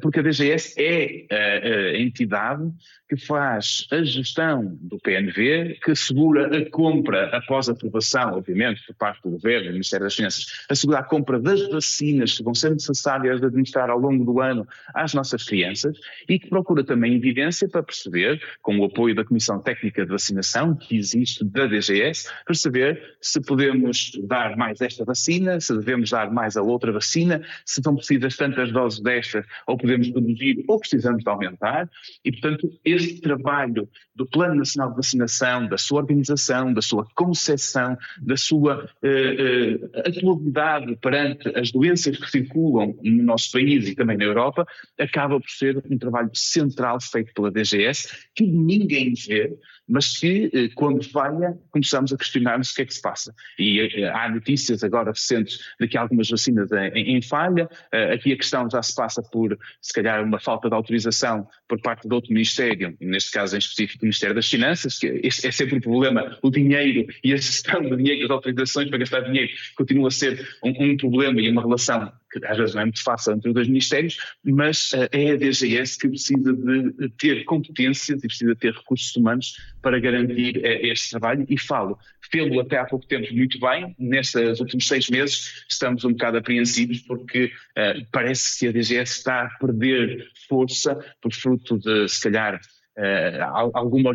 Porque 0.00 0.20
a 0.20 0.22
DGS 0.22 0.74
é 0.78 1.26
a, 1.30 1.98
entidade 1.98 2.70
que 3.08 3.16
faz 3.16 3.86
a 3.90 4.02
gestão 4.02 4.78
do 4.80 4.98
PNV, 4.98 5.78
que 5.84 5.90
assegura 5.90 6.56
a 6.56 6.70
compra, 6.70 7.36
após 7.36 7.68
aprovação, 7.68 8.34
obviamente, 8.34 8.82
por 8.86 8.94
parte 8.94 9.22
do 9.22 9.30
Governo, 9.30 9.66
do 9.66 9.72
Ministério 9.72 10.06
das 10.06 10.14
Finanças, 10.14 10.46
assegura 10.70 11.00
a 11.00 11.02
compra 11.02 11.38
das 11.38 11.68
vacinas 11.68 12.36
que 12.36 12.42
vão 12.42 12.54
ser 12.54 12.70
necessárias 12.70 13.40
de 13.40 13.46
administrar 13.46 13.90
ao 13.90 13.98
longo 13.98 14.24
do 14.24 14.40
ano 14.40 14.66
às 14.94 15.12
nossas 15.12 15.44
crianças 15.44 15.98
e 16.28 16.38
que 16.38 16.48
procura 16.48 16.82
também 16.82 17.14
evidência 17.14 17.68
para 17.68 17.82
perceber, 17.82 18.40
com 18.62 18.78
o 18.78 18.84
apoio 18.84 19.14
da 19.14 19.24
Comissão 19.24 19.60
Técnica 19.60 20.04
de 20.04 20.10
Vacinação 20.10 20.74
que 20.74 20.96
existe 20.96 21.44
da 21.44 21.66
DGS, 21.66 22.28
perceber 22.46 23.16
se 23.20 23.40
podemos 23.40 24.12
dar 24.24 24.56
mais 24.56 24.80
esta 24.80 25.04
vacina, 25.04 25.60
se 25.60 25.76
devemos 25.76 26.10
dar 26.10 26.32
mais 26.32 26.56
a 26.56 26.62
outra 26.62 26.90
vacina, 26.90 27.42
se 27.66 27.82
são 27.82 27.94
precisas 27.94 28.36
tantas 28.36 28.72
doses 28.72 29.00
desta 29.00 29.44
ou 29.74 29.78
podemos 29.78 30.06
reduzir 30.06 30.64
ou 30.68 30.78
precisamos 30.78 31.22
de 31.22 31.28
aumentar 31.28 31.90
e, 32.24 32.30
portanto, 32.30 32.70
este 32.84 33.20
trabalho 33.20 33.88
do 34.14 34.24
Plano 34.24 34.54
Nacional 34.54 34.90
de 34.90 34.96
Vacinação, 34.96 35.66
da 35.66 35.76
sua 35.76 36.00
organização, 36.00 36.72
da 36.72 36.80
sua 36.80 37.04
concepção, 37.14 37.98
da 38.22 38.36
sua 38.36 38.88
eh, 39.02 39.80
eh, 39.92 40.08
atualidade 40.08 40.96
perante 40.96 41.48
as 41.58 41.72
doenças 41.72 42.16
que 42.16 42.30
circulam 42.30 42.96
no 43.02 43.22
nosso 43.24 43.50
país 43.50 43.88
e 43.88 43.96
também 43.96 44.16
na 44.16 44.24
Europa, 44.24 44.64
acaba 44.98 45.40
por 45.40 45.50
ser 45.50 45.82
um 45.90 45.98
trabalho 45.98 46.30
central 46.32 47.00
feito 47.00 47.32
pela 47.34 47.50
DGS, 47.50 48.08
que 48.34 48.46
ninguém 48.46 49.14
vê, 49.14 49.56
mas 49.88 50.18
que, 50.18 50.50
eh, 50.52 50.68
quando 50.74 51.04
falha, 51.04 51.58
começamos 51.70 52.12
a 52.12 52.16
questionar-nos 52.16 52.70
o 52.70 52.74
que 52.74 52.82
é 52.82 52.86
que 52.86 52.94
se 52.94 53.02
passa. 53.02 53.34
E 53.58 53.80
eh, 53.80 54.08
há 54.08 54.28
notícias 54.28 54.82
agora 54.82 55.10
recentes 55.10 55.58
de 55.78 55.86
que 55.86 55.98
algumas 55.98 56.28
vacinas 56.28 56.70
em, 56.72 57.16
em 57.16 57.22
falha, 57.22 57.68
eh, 57.92 58.14
aqui 58.14 58.32
a 58.32 58.36
questão 58.36 58.68
já 58.70 58.82
se 58.82 58.94
passa 58.94 59.22
por, 59.22 59.58
se 59.80 59.92
calhar, 59.92 60.22
uma 60.22 60.40
falta 60.40 60.68
de 60.68 60.74
autorização 60.74 61.46
por 61.68 61.80
parte 61.80 62.08
de 62.08 62.14
outro 62.14 62.32
Ministério, 62.32 62.96
neste 63.00 63.30
caso 63.30 63.56
em 63.56 63.58
específico 63.58 64.02
o 64.02 64.06
Ministério 64.06 64.34
das 64.34 64.48
Finanças, 64.48 64.98
que 64.98 65.06
este 65.22 65.46
é 65.46 65.50
sempre 65.50 65.78
o 65.78 65.80
problema, 65.80 66.38
o 66.42 66.50
dinheiro 66.50 67.06
e 67.22 67.32
a 67.32 67.36
gestão 67.36 67.82
do 67.82 67.96
dinheiro, 67.96 68.24
as 68.24 68.30
autorizações 68.30 68.88
para 68.88 68.98
gastar 68.98 69.20
dinheiro, 69.20 69.50
continua 69.76 70.08
a 70.08 70.10
ser 70.10 70.46
um, 70.62 70.70
um 70.70 70.96
problema 70.96 71.40
e 71.40 71.50
uma 71.50 71.62
relação 71.62 72.12
que 72.40 72.46
às 72.46 72.56
vezes 72.56 72.74
não 72.74 72.82
é 72.82 72.84
muito 72.84 73.02
fácil 73.02 73.32
entre 73.32 73.48
os 73.48 73.54
dois 73.54 73.68
ministérios, 73.68 74.18
mas 74.44 74.92
uh, 74.92 75.08
é 75.12 75.32
a 75.32 75.36
DGS 75.36 75.98
que 75.98 76.08
precisa 76.08 76.52
de 76.52 77.08
ter 77.18 77.44
competências 77.44 78.22
e 78.22 78.26
precisa 78.26 78.54
ter 78.56 78.72
recursos 78.72 79.14
humanos 79.16 79.56
para 79.82 79.98
garantir 79.98 80.58
uh, 80.58 80.86
este 80.86 81.10
trabalho. 81.10 81.46
E 81.48 81.58
falo, 81.58 81.98
fê-lo 82.30 82.60
até 82.60 82.78
há 82.78 82.84
pouco 82.84 83.06
tempo 83.06 83.32
muito 83.34 83.58
bem, 83.60 83.94
nestes 83.98 84.60
últimos 84.60 84.86
seis 84.86 85.08
meses 85.08 85.64
estamos 85.68 86.04
um 86.04 86.12
bocado 86.12 86.38
apreensivos 86.38 87.00
porque 87.00 87.46
uh, 87.46 88.06
parece 88.10 88.58
que 88.58 88.68
a 88.68 88.72
DGS 88.72 89.18
está 89.18 89.42
a 89.42 89.48
perder 89.58 90.28
força 90.48 90.98
por 91.20 91.32
fruto 91.32 91.78
de, 91.78 92.08
se 92.08 92.22
calhar, 92.22 92.60
Uh, 92.96 93.74
alguma 93.74 94.12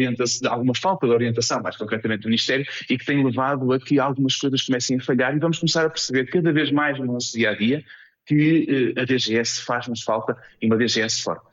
alguma 0.48 0.74
falta 0.74 1.06
de 1.06 1.12
orientação, 1.12 1.62
mais 1.62 1.76
concretamente 1.76 2.22
do 2.22 2.30
Ministério, 2.30 2.66
e 2.90 2.98
que 2.98 3.06
tem 3.06 3.22
levado 3.22 3.74
a 3.74 3.80
que 3.80 4.00
algumas 4.00 4.38
coisas 4.38 4.62
comecem 4.62 4.96
a 4.96 5.02
falhar. 5.02 5.36
E 5.36 5.40
vamos 5.40 5.60
começar 5.60 5.86
a 5.86 5.90
perceber 5.90 6.28
cada 6.28 6.54
vez 6.54 6.72
mais 6.72 6.98
no 6.98 7.06
nosso 7.06 7.34
dia 7.34 7.50
a 7.50 7.56
dia 7.56 7.84
que 8.30 8.94
eh, 8.96 9.02
a 9.02 9.06
DGS 9.06 9.64
faz-nos 9.64 10.04
falta 10.04 10.38
e 10.62 10.68
uma 10.68 10.78
DGS 10.78 11.24
forte. 11.24 11.48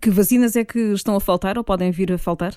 Que 0.00 0.10
vacinas 0.10 0.56
é 0.56 0.64
que 0.64 0.78
estão 0.78 1.14
a 1.14 1.20
faltar 1.20 1.58
ou 1.58 1.64
podem 1.64 1.90
vir 1.90 2.10
a 2.12 2.18
faltar? 2.18 2.56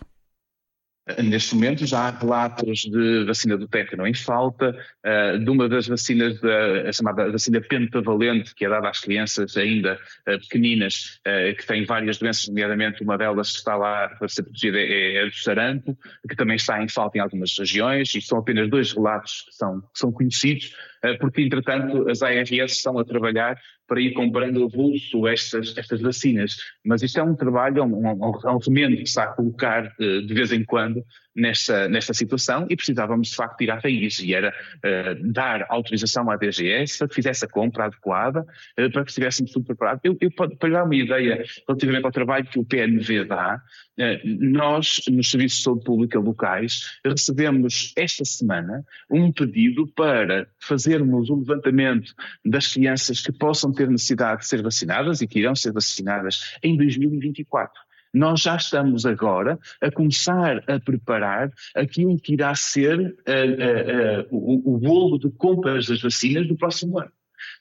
Neste 1.23 1.55
momento 1.55 1.85
já 1.85 1.99
há 1.99 2.09
relatos 2.09 2.81
de 2.81 3.23
vacina 3.25 3.57
do 3.57 3.65
tétano 3.65 4.05
em 4.05 4.13
falta, 4.13 4.77
eh, 5.03 5.37
de 5.37 5.49
uma 5.49 5.67
das 5.67 5.87
vacinas, 5.87 6.39
da, 6.39 6.89
a 6.89 6.91
chamada 6.91 7.31
vacina 7.31 7.61
pentavalente, 7.61 8.53
que 8.53 8.65
é 8.65 8.69
dada 8.69 8.89
às 8.89 8.99
crianças 8.99 9.55
ainda 9.55 9.97
eh, 10.25 10.37
pequeninas, 10.37 11.19
que 11.57 11.65
têm 11.65 11.85
várias 11.85 12.17
doenças, 12.17 12.47
nomeadamente 12.47 13.03
uma 13.03 13.17
delas 13.17 13.51
que 13.51 13.57
está 13.57 13.75
lá 13.75 14.09
para 14.09 14.27
ser 14.27 14.43
protegida 14.43 14.77
é, 14.79 15.15
é 15.15 15.25
do 15.25 15.35
sarampo, 15.35 15.97
que 16.27 16.35
também 16.35 16.55
está 16.55 16.81
em 16.81 16.89
falta 16.89 17.17
em 17.17 17.21
algumas 17.21 17.57
regiões, 17.57 18.13
e 18.13 18.21
são 18.21 18.39
apenas 18.39 18.69
dois 18.69 18.93
relatos 18.93 19.45
que 19.47 19.55
são, 19.55 19.81
que 19.81 19.99
são 19.99 20.11
conhecidos. 20.11 20.73
Eh, 21.03 21.15
porque 21.15 21.41
entretanto 21.41 22.09
as 22.09 22.21
ARS 22.21 22.51
estão 22.51 22.97
a 22.97 23.05
trabalhar 23.05 23.59
para 23.87 24.01
ir 24.01 24.13
comprando 24.13 24.63
a 24.63 24.67
bolso 24.67 25.27
estas, 25.27 25.77
estas 25.77 26.01
vacinas. 26.01 26.57
Mas 26.83 27.01
isto 27.01 27.19
é 27.19 27.23
um 27.23 27.35
trabalho, 27.35 27.79
é 27.79 27.83
um, 27.83 28.07
um, 28.07 28.31
um 28.31 28.57
remendo 28.57 28.97
que 28.97 29.05
se 29.05 29.09
está 29.09 29.23
a 29.23 29.27
colocar 29.27 29.93
eh, 29.99 30.21
de 30.21 30.33
vez 30.33 30.51
em 30.51 30.63
quando 30.63 31.03
nesta, 31.37 31.87
nesta 31.87 32.13
situação 32.13 32.65
e 32.69 32.75
precisávamos 32.75 33.29
de 33.29 33.35
facto 33.35 33.61
ir 33.61 33.69
à 33.69 33.75
raiz 33.75 34.17
e 34.19 34.33
era 34.33 34.49
uh, 34.49 35.31
dar 35.31 35.65
autorização 35.69 36.29
à 36.31 36.35
DGS 36.35 36.97
para 36.97 37.07
que 37.07 37.15
fizesse 37.15 37.45
a 37.45 37.47
compra 37.47 37.85
adequada, 37.85 38.41
uh, 38.41 38.91
para 38.91 39.03
que 39.03 39.11
estivéssemos 39.11 39.51
tudo 39.51 39.65
preparado. 39.65 39.99
Eu, 40.03 40.17
eu, 40.19 40.31
para 40.31 40.69
dar 40.69 40.83
uma 40.83 40.95
ideia 40.95 41.45
relativamente 41.67 42.05
ao 42.05 42.11
trabalho 42.11 42.45
que 42.45 42.57
o 42.57 42.65
PNV 42.65 43.25
dá, 43.25 43.61
uh, 43.99 44.03
nós, 44.23 45.01
nos 45.09 45.29
Serviços 45.29 45.59
de 45.59 45.63
Saúde 45.63 45.83
Pública 45.85 46.19
locais, 46.19 46.99
recebemos 47.05 47.93
esta 47.95 48.25
semana 48.25 48.83
um 49.09 49.31
pedido 49.31 49.87
para 49.95 50.47
fazermos 50.59 51.29
um 51.29 51.39
levantamento 51.39 52.13
das 52.43 52.73
crianças 52.73 53.21
que 53.21 53.31
possam 53.31 53.71
ter 53.71 53.87
necessidade 53.87 54.41
de 54.41 54.47
ser 54.47 54.63
vacinadas 54.63 55.21
e 55.21 55.27
que 55.27 55.39
irão 55.39 55.55
ser 55.55 55.71
vacinadas 55.71 56.57
em 56.63 56.75
2024 56.75 57.86
nós 58.13 58.41
já 58.41 58.55
estamos 58.55 59.05
agora 59.05 59.59
a 59.81 59.91
começar 59.91 60.63
a 60.67 60.79
preparar 60.79 61.51
aquilo 61.75 62.19
que 62.19 62.33
irá 62.33 62.53
ser 62.55 62.99
uh, 62.99 63.03
uh, 63.03 64.21
uh, 64.21 64.27
o, 64.31 64.75
o 64.75 64.79
bolo 64.79 65.17
de 65.17 65.29
compras 65.31 65.87
das 65.87 66.01
vacinas 66.01 66.47
do 66.47 66.55
próximo 66.55 66.99
ano. 66.99 67.11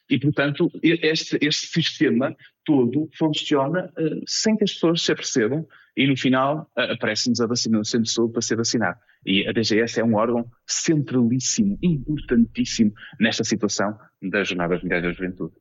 E, 0.08 0.18
portanto, 0.18 0.70
este, 0.82 1.36
este 1.40 1.66
sistema 1.66 2.34
todo 2.64 3.08
funciona 3.18 3.92
sem 4.26 4.56
que 4.56 4.64
as 4.64 4.72
pessoas 4.72 5.02
se 5.02 5.12
apercebam 5.12 5.66
e, 5.96 6.06
no 6.06 6.16
final, 6.16 6.70
aparece-nos 6.76 7.40
a 7.40 7.46
vacina 7.46 7.78
no 7.78 7.84
centro 7.84 8.04
de 8.04 8.12
saúde 8.12 8.32
para 8.32 8.42
ser 8.42 8.56
vacinado. 8.56 8.98
E 9.24 9.46
a 9.48 9.52
DGS 9.52 9.98
é 10.00 10.04
um 10.04 10.14
órgão 10.14 10.46
centralíssimo, 10.66 11.78
importantíssimo 11.82 12.92
nesta 13.18 13.42
situação 13.42 13.96
das 14.22 14.48
Jornadas 14.48 14.82
Mundiais 14.82 15.02
da 15.02 15.12
Juventude. 15.12 15.54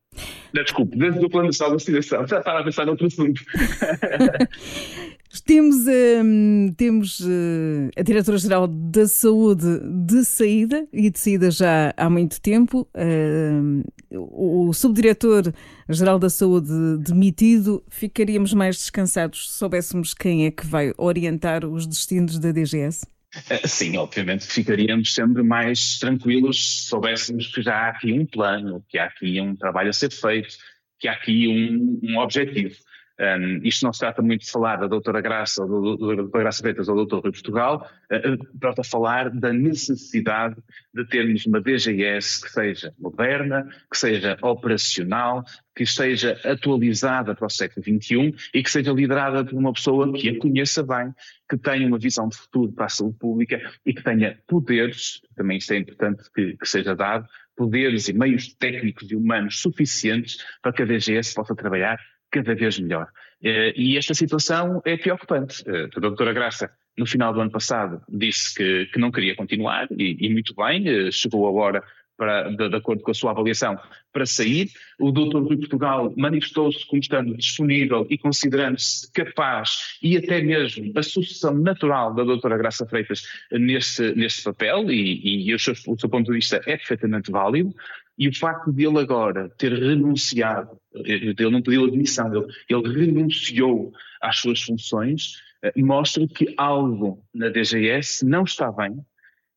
Desculpe, 0.53 0.97
desde 0.97 1.25
o 1.25 1.29
plano 1.29 1.49
de 1.49 1.57
vacinação, 1.57 2.27
já 2.27 2.39
estava 2.39 2.59
a 2.59 2.63
pensar 2.63 2.85
noutro 2.85 3.07
assunto. 3.07 3.41
temos 5.45 5.75
hum, 6.23 6.73
temos 6.77 7.19
uh, 7.19 7.89
a 7.97 8.01
Diretora-Geral 8.01 8.67
da 8.67 9.07
Saúde 9.07 9.79
de 10.05 10.23
saída, 10.23 10.87
e 10.93 11.09
de 11.09 11.19
saída 11.19 11.51
já 11.51 11.93
há 11.97 12.09
muito 12.09 12.39
tempo, 12.39 12.87
uh, 12.95 13.83
o 14.11 14.71
Subdiretor-Geral 14.71 16.19
da 16.19 16.29
Saúde 16.29 16.71
demitido, 16.99 17.83
ficaríamos 17.89 18.53
mais 18.53 18.77
descansados 18.77 19.51
se 19.51 19.57
soubéssemos 19.57 20.13
quem 20.25 20.47
é 20.47 20.49
que 20.49 20.65
vai 20.65 20.91
orientar 20.97 21.63
os 21.63 21.85
destinos 21.85 22.39
da 22.39 22.51
DGS? 22.51 23.05
Eh, 23.47 23.67
sim, 23.67 23.95
obviamente 23.95 24.47
ficaríamos 24.47 25.13
sempre 25.13 25.43
mais 25.43 25.99
tranquilos 25.99 26.79
se 26.79 26.89
soubéssemos 26.89 27.45
que 27.45 27.61
já 27.61 27.75
há 27.75 27.89
aqui 27.89 28.11
um 28.11 28.25
plano, 28.25 28.83
que 28.89 28.97
há 28.97 29.05
aqui 29.05 29.39
um 29.39 29.55
trabalho 29.55 29.91
a 29.91 29.93
ser 29.93 30.11
feito, 30.11 30.55
que 30.97 31.07
há 31.07 31.11
aqui 31.11 31.47
um, 31.47 31.99
um 32.01 32.17
objetivo. 32.17 32.73
Um, 33.17 33.61
isto 33.63 33.85
não 33.85 33.93
se 33.93 33.99
trata 33.99 34.21
muito 34.21 34.41
de 34.41 34.51
falar 34.51 34.75
da 34.75 34.87
doutora 34.87 35.21
Graça 35.21 35.63
ou 35.63 35.97
do, 35.97 36.15
doutora 36.15 36.43
Graça 36.43 36.61
Freitas 36.61 36.89
ou 36.89 36.95
do 36.95 37.05
doutor 37.05 37.23
Rui 37.23 37.31
Portugal, 37.31 37.89
uh, 38.11 38.59
trata 38.59 38.81
de 38.81 38.89
falar 38.89 39.29
da 39.29 39.53
necessidade 39.53 40.57
de 40.93 41.05
termos 41.05 41.45
uma 41.45 41.61
DGS 41.61 42.41
que 42.41 42.49
seja 42.49 42.93
moderna, 42.99 43.67
que 43.89 43.97
seja 43.97 44.37
operacional, 44.41 45.45
que 45.73 45.83
esteja 45.83 46.39
atualizada 46.43 47.33
para 47.33 47.45
o 47.45 47.49
século 47.49 47.85
XXI 47.85 48.35
e 48.53 48.61
que 48.61 48.69
seja 48.69 48.91
liderada 48.91 49.45
por 49.45 49.57
uma 49.57 49.71
pessoa 49.71 50.11
que 50.11 50.29
a 50.29 50.37
conheça 50.37 50.83
bem, 50.83 51.13
que 51.49 51.57
tenha 51.57 51.87
uma 51.87 51.97
visão 51.97 52.27
de 52.27 52.35
futuro 52.35 52.71
para 52.73 52.85
a 52.85 52.89
saúde 52.89 53.17
pública 53.17 53.61
e 53.85 53.93
que 53.93 54.03
tenha 54.03 54.37
poderes, 54.45 55.21
também 55.35 55.57
isto 55.57 55.71
é 55.71 55.77
importante 55.77 56.23
que, 56.33 56.57
que 56.57 56.67
seja 56.67 56.93
dado, 56.95 57.25
poderes 57.55 58.09
e 58.09 58.13
meios 58.13 58.53
técnicos 58.53 59.09
e 59.09 59.15
humanos 59.15 59.61
suficientes 59.61 60.37
para 60.61 60.73
que 60.73 60.81
a 60.81 60.85
DGS 60.85 61.33
possa 61.33 61.55
trabalhar 61.55 61.97
cada 62.35 62.53
vez 62.53 62.77
melhor. 62.79 63.07
Eh, 63.41 63.73
e 63.77 63.97
esta 63.97 64.13
situação 64.13 64.81
é 64.83 64.97
preocupante. 64.97 65.63
Eh, 65.67 65.87
a 65.95 65.99
doutora 65.99 66.33
Graça, 66.33 66.69
no 66.97 67.05
final 67.05 67.33
do 67.33 67.39
ano 67.39 67.51
passado, 67.51 68.01
disse 68.09 68.53
que, 68.55 68.85
que 68.87 68.99
não 68.99 69.11
queria 69.11 69.35
continuar, 69.35 69.87
e, 69.91 70.17
e 70.19 70.29
muito 70.29 70.53
bem, 70.53 70.85
eh, 70.87 71.11
chegou 71.11 71.47
a 71.47 71.51
hora 71.51 71.83
para, 72.17 72.49
de, 72.49 72.69
de, 72.69 72.75
acordo 72.75 73.03
com 73.03 73.11
a 73.11 73.13
sua 73.13 73.31
avaliação, 73.31 73.77
para 74.11 74.25
sair. 74.25 74.69
O 74.99 75.11
Dr. 75.11 75.39
Rui 75.39 75.57
Portugal 75.57 76.13
manifestou-se 76.17 76.85
como 76.87 77.01
estando 77.01 77.35
disponível 77.37 78.07
e 78.09 78.17
considerando-se 78.17 79.11
capaz 79.11 79.97
e 80.01 80.17
até 80.17 80.41
mesmo 80.41 80.91
a 80.95 81.03
sucessão 81.03 81.53
natural 81.53 82.13
da 82.13 82.23
Doutora 82.23 82.57
Graça 82.57 82.85
Freitas 82.85 83.23
neste, 83.51 84.13
neste 84.15 84.43
papel, 84.43 84.89
e, 84.89 85.49
e 85.49 85.53
o, 85.53 85.59
seu, 85.59 85.73
o 85.87 85.99
seu 85.99 86.09
ponto 86.09 86.27
de 86.27 86.37
vista 86.37 86.57
é 86.65 86.77
perfeitamente 86.77 87.31
válido. 87.31 87.73
E 88.17 88.29
o 88.29 88.35
facto 88.35 88.71
de 88.71 88.85
ele 88.85 88.99
agora 88.99 89.49
ter 89.57 89.73
renunciado, 89.73 90.79
ele 90.93 91.49
não 91.49 91.61
pediu 91.61 91.85
admissão, 91.85 92.33
ele, 92.33 92.47
ele 92.69 93.05
renunciou 93.05 93.91
às 94.21 94.37
suas 94.37 94.61
funções, 94.61 95.33
eh, 95.61 95.73
mostra 95.77 96.25
que 96.27 96.53
algo 96.57 97.23
na 97.33 97.49
DGS 97.49 98.25
não 98.25 98.43
está 98.43 98.71
bem 98.71 98.97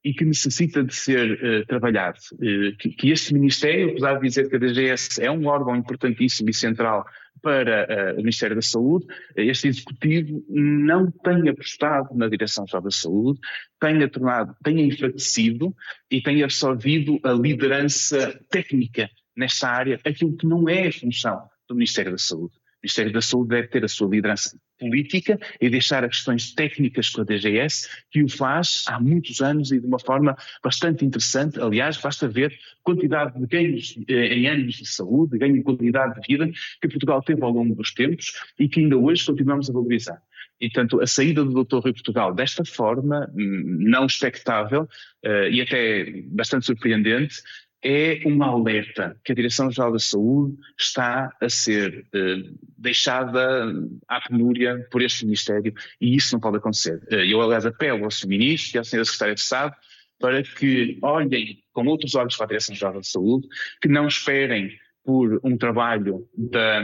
e 0.05 0.13
que 0.13 0.25
necessita 0.25 0.83
de 0.83 0.95
ser 0.95 1.33
uh, 1.33 1.67
trabalhado. 1.67 2.19
Uh, 2.35 2.77
que, 2.79 2.91
que, 2.91 3.11
este 3.11 3.35
Ministério, 3.35 3.91
apesar 3.91 4.15
de 4.15 4.29
dizer 4.29 4.49
que 4.49 4.57
a 4.57 4.59
DGS 4.59 5.23
é 5.23 5.31
um 5.31 5.47
órgão 5.47 5.77
importantíssimo 5.77 6.49
e 6.51 6.55
central 6.55 7.05
para 7.43 8.15
uh, 8.15 8.15
o 8.15 8.17
Ministério 8.19 8.57
da 8.57 8.63
Saúde, 8.63 9.07
este 9.37 9.69
Executivo 9.69 10.45
não 10.49 11.11
tem 11.11 11.49
apostado 11.49 12.15
na 12.17 12.29
direção-geral 12.29 12.83
da 12.83 12.91
saúde, 12.91 13.41
tenha 13.81 14.09
tornado, 14.09 14.55
tenha 14.63 14.83
enfraquecido 14.83 15.75
e 16.11 16.21
tenha 16.23 16.45
absorvido 16.45 17.19
a 17.23 17.33
liderança 17.33 18.39
técnica 18.51 19.09
nesta 19.37 19.69
área, 19.69 20.01
aquilo 20.05 20.37
que 20.37 20.47
não 20.47 20.69
é 20.69 20.89
a 20.89 20.93
função 20.93 21.49
do 21.69 21.75
Ministério 21.75 22.13
da 22.13 22.19
Saúde. 22.19 22.55
O 22.57 22.81
Ministério 22.83 23.13
da 23.13 23.21
Saúde 23.21 23.49
deve 23.51 23.69
ter 23.69 23.85
a 23.85 23.89
sua 23.89 24.09
liderança 24.09 24.59
política 24.79 25.39
e 25.61 25.69
deixar 25.69 26.05
as 26.05 26.17
questões 26.17 26.53
técnicas 26.53 27.11
com 27.11 27.23
a 27.23 27.25
DGS, 27.25 27.89
que 28.11 28.23
o 28.23 28.29
faz 28.29 28.85
há 28.87 29.01
muitos 29.01 29.41
anos 29.41 29.73
e 29.73 29.81
de 29.81 29.87
uma 29.87 29.99
forma 29.99 30.37
bastante 30.63 31.05
interessante. 31.05 31.61
Aliás, 31.61 31.97
basta 31.97 32.29
ver 32.29 32.53
a 32.53 32.83
quantidade 32.83 33.39
de 33.39 33.47
ganhos 33.47 33.99
eh, 34.09 34.35
em 34.35 34.49
anos 34.49 34.77
de 34.77 34.87
saúde, 34.87 35.39
ganho 35.39 35.55
de 35.55 35.63
qualidade 35.63 36.21
de 36.21 36.27
vida 36.27 36.51
que 36.81 36.89
Portugal 36.89 37.23
teve 37.23 37.43
ao 37.43 37.51
longo 37.51 37.75
dos 37.75 37.93
tempos 37.93 38.33
e 38.59 38.69
que 38.69 38.81
ainda 38.81 38.97
hoje 38.97 39.25
continuamos 39.25 39.69
a 39.69 39.73
valorizar. 39.73 40.23
E, 40.61 40.69
portanto, 40.69 41.01
a 41.01 41.07
saída 41.07 41.45
do 41.45 41.65
Dr. 41.65 41.79
Rui 41.79 41.93
Portugal 41.93 42.35
desta 42.35 42.65
forma, 42.65 43.31
hum, 43.35 43.79
não 43.81 44.07
expectável 44.07 44.89
uh, 45.25 45.49
e 45.51 45.61
até 45.61 46.23
bastante 46.27 46.67
surpreendente, 46.67 47.37
é 47.83 48.21
um 48.27 48.43
alerta 48.43 49.17
que 49.25 49.33
a 49.33 49.35
Direção-Geral 49.35 49.93
da 49.93 49.99
Saúde 49.99 50.57
está 50.79 51.33
a 51.41 51.49
ser 51.49 52.07
eh, 52.13 52.43
deixada 52.77 53.73
à 54.09 54.21
penúria 54.21 54.87
por 54.91 55.01
este 55.01 55.25
Ministério 55.25 55.73
e 56.01 56.17
isso 56.17 56.35
não 56.35 56.41
pode 56.41 56.57
acontecer. 56.57 57.01
Eh, 57.11 57.33
eu, 57.33 57.41
aliás, 57.41 57.65
apelo 57.65 58.05
ao 58.05 58.11
Sr. 58.11 58.29
Ministro 58.29 58.77
e 58.77 58.79
à 58.79 58.83
Sra. 58.83 59.05
Secretária 59.05 59.35
de 59.35 59.41
Estado 59.41 59.75
para 60.19 60.43
que 60.43 60.99
olhem 61.03 61.63
com 61.73 61.87
outros 61.87 62.15
olhos 62.15 62.37
para 62.37 62.47
a 62.47 62.49
Direção-Geral 62.49 62.95
da 62.95 63.03
Saúde, 63.03 63.47
que 63.81 63.89
não 63.89 64.09
esperem 64.09 64.77
por 65.09 65.41
um 65.43 65.57
trabalho 65.57 66.29
da, 66.37 66.83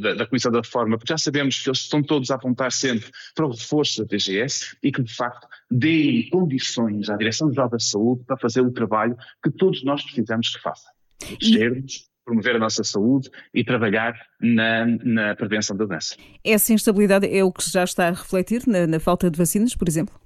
da, 0.00 0.14
da, 0.14 0.26
Comissão 0.28 0.52
da 0.52 0.60
Reforma, 0.60 0.96
porque 0.96 1.12
já 1.12 1.18
sabemos 1.18 1.60
que 1.60 1.68
eles 1.68 1.80
estão 1.80 2.00
todos 2.00 2.30
a 2.30 2.36
apontar 2.36 2.70
sempre 2.70 3.10
para 3.34 3.44
o 3.44 3.50
reforço 3.50 4.04
da 4.04 4.06
DGS 4.06 4.76
e 4.80 4.92
que, 4.92 5.02
de 5.02 5.12
facto, 5.12 5.48
deem 5.68 6.30
condições 6.30 7.10
à 7.10 7.16
Direção-Geral 7.16 7.68
da 7.68 7.80
Saúde 7.80 8.22
para 8.24 8.36
fazer 8.36 8.60
o 8.60 8.70
trabalho 8.70 9.16
que 9.42 9.50
todos 9.50 9.82
nós 9.82 10.00
precisamos 10.00 10.50
que 10.50 10.62
faça. 10.62 10.90
Proteger-nos, 11.18 12.08
promover 12.24 12.54
a 12.54 12.60
nossa 12.60 12.84
saúde 12.84 13.28
e 13.52 13.64
trabalhar 13.64 14.14
na, 14.40 14.86
na 14.86 15.34
prevenção 15.34 15.76
da 15.76 15.86
doença. 15.86 16.14
Essa 16.44 16.72
instabilidade 16.72 17.26
é 17.36 17.42
o 17.42 17.50
que 17.50 17.68
já 17.68 17.82
está 17.82 18.06
a 18.06 18.12
refletir 18.12 18.62
na, 18.68 18.86
na 18.86 19.00
falta 19.00 19.28
de 19.28 19.36
vacinas, 19.36 19.74
por 19.74 19.88
exemplo? 19.88 20.19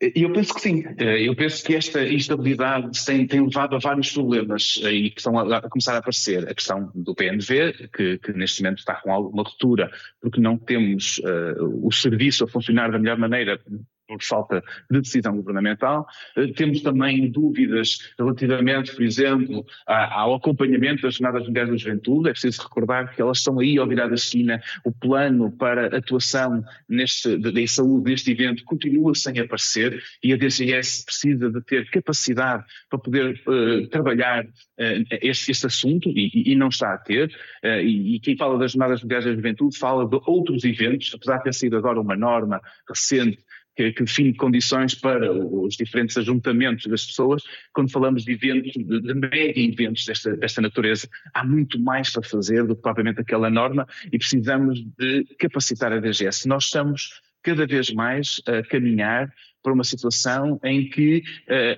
Eu 0.00 0.32
penso 0.32 0.54
que 0.54 0.62
sim. 0.62 0.82
Eh, 0.96 1.28
eu 1.28 1.36
penso 1.36 1.62
que 1.62 1.74
esta 1.74 2.02
instabilidade 2.02 3.04
tem, 3.04 3.26
tem 3.26 3.44
levado 3.44 3.76
a 3.76 3.78
vários 3.78 4.10
problemas 4.10 4.80
eh, 4.82 4.92
e 4.92 5.10
que 5.10 5.20
estão 5.20 5.38
a, 5.38 5.68
começar 5.68 5.94
a 5.94 5.98
aparecer. 5.98 6.48
A 6.48 6.54
questão 6.54 6.90
do 6.94 7.14
PNV, 7.14 7.88
que, 7.94 8.16
que, 8.18 8.32
neste 8.32 8.62
momento 8.62 8.78
está 8.78 8.94
com 8.94 9.12
alguma 9.12 9.42
ruptura, 9.42 9.90
porque 10.18 10.40
não 10.40 10.56
temos 10.56 11.18
uh, 11.18 11.86
o 11.86 11.92
serviço 11.92 12.44
a 12.44 12.48
funcionar 12.48 12.90
da 12.90 12.98
melhor 12.98 13.18
maneira 13.18 13.60
por 14.10 14.22
falta 14.22 14.62
de 14.90 15.00
decisão 15.00 15.36
governamental. 15.36 16.06
Eh, 16.36 16.48
temos 16.48 16.82
também 16.82 17.30
dúvidas 17.30 18.12
relativamente, 18.18 18.94
por 18.94 19.02
exemplo, 19.02 19.64
ao 19.86 20.34
acompanhamento 20.34 21.02
das 21.02 21.14
Jornadas 21.14 21.46
Mundiais 21.46 21.70
da 21.70 21.76
Juventude. 21.76 22.28
É 22.28 22.32
preciso 22.32 22.62
recordar 22.62 23.14
que 23.14 23.22
elas 23.22 23.38
estão 23.38 23.58
aí 23.60 23.78
ao 23.78 23.86
virar 23.86 24.08
da 24.08 24.14
esquina. 24.14 24.60
O 24.84 24.92
plano 24.92 25.52
para 25.52 25.96
atuação 25.96 26.64
de 26.88 27.66
saúde 27.68 28.10
neste 28.10 28.32
evento 28.32 28.64
continua 28.64 29.14
sem 29.14 29.38
aparecer 29.38 30.02
e 30.22 30.32
a 30.32 30.36
DGS 30.36 31.04
precisa 31.04 31.50
de 31.50 31.60
ter 31.62 31.88
capacidade 31.90 32.64
para 32.88 32.98
poder 32.98 33.40
uh, 33.46 33.86
trabalhar 33.88 34.44
uh, 34.44 35.06
este, 35.22 35.52
este, 35.52 35.66
assunto 35.66 36.08
e, 36.10 36.52
e, 36.52 36.54
não 36.56 36.68
está 36.68 36.94
a 36.94 36.98
ter. 36.98 37.28
Uh, 37.62 37.80
e, 37.80 38.16
e, 38.16 38.20
quem 38.20 38.36
fala 38.36 38.58
das 38.58 38.72
Jornadas 38.72 39.02
Mundiais 39.02 39.24
da 39.24 39.34
Juventude 39.34 39.78
fala 39.78 40.08
de 40.08 40.18
outros 40.26 40.64
eventos, 40.64 41.12
apesar 41.14 41.38
de 41.38 41.44
ter 41.44 41.54
sido 41.54 41.76
agora 41.76 42.00
uma 42.00 42.16
norma 42.16 42.60
recente 42.88 43.38
que, 43.80 43.92
que 43.92 44.04
define 44.04 44.34
condições 44.34 44.94
para 44.94 45.32
os 45.32 45.74
diferentes 45.74 46.16
ajuntamentos 46.18 46.86
das 46.86 47.06
pessoas, 47.06 47.42
quando 47.72 47.90
falamos 47.90 48.24
de 48.24 48.32
eventos, 48.32 48.72
de, 48.72 49.00
de 49.00 49.14
mega 49.14 49.58
eventos 49.58 50.04
desta, 50.04 50.36
desta 50.36 50.60
natureza, 50.60 51.08
há 51.32 51.44
muito 51.44 51.80
mais 51.80 52.10
para 52.10 52.22
fazer 52.22 52.66
do 52.66 52.76
que 52.76 52.82
propriamente 52.82 53.20
aquela 53.20 53.48
norma 53.48 53.86
e 54.12 54.18
precisamos 54.18 54.80
de 54.98 55.24
capacitar 55.38 55.92
a 55.92 55.98
DGS. 55.98 56.46
Nós 56.46 56.64
estamos 56.64 57.22
cada 57.42 57.66
vez 57.66 57.90
mais 57.90 58.42
a 58.46 58.62
caminhar 58.62 59.32
para 59.62 59.72
uma 59.72 59.84
situação 59.84 60.58
em 60.62 60.88
que 60.88 61.22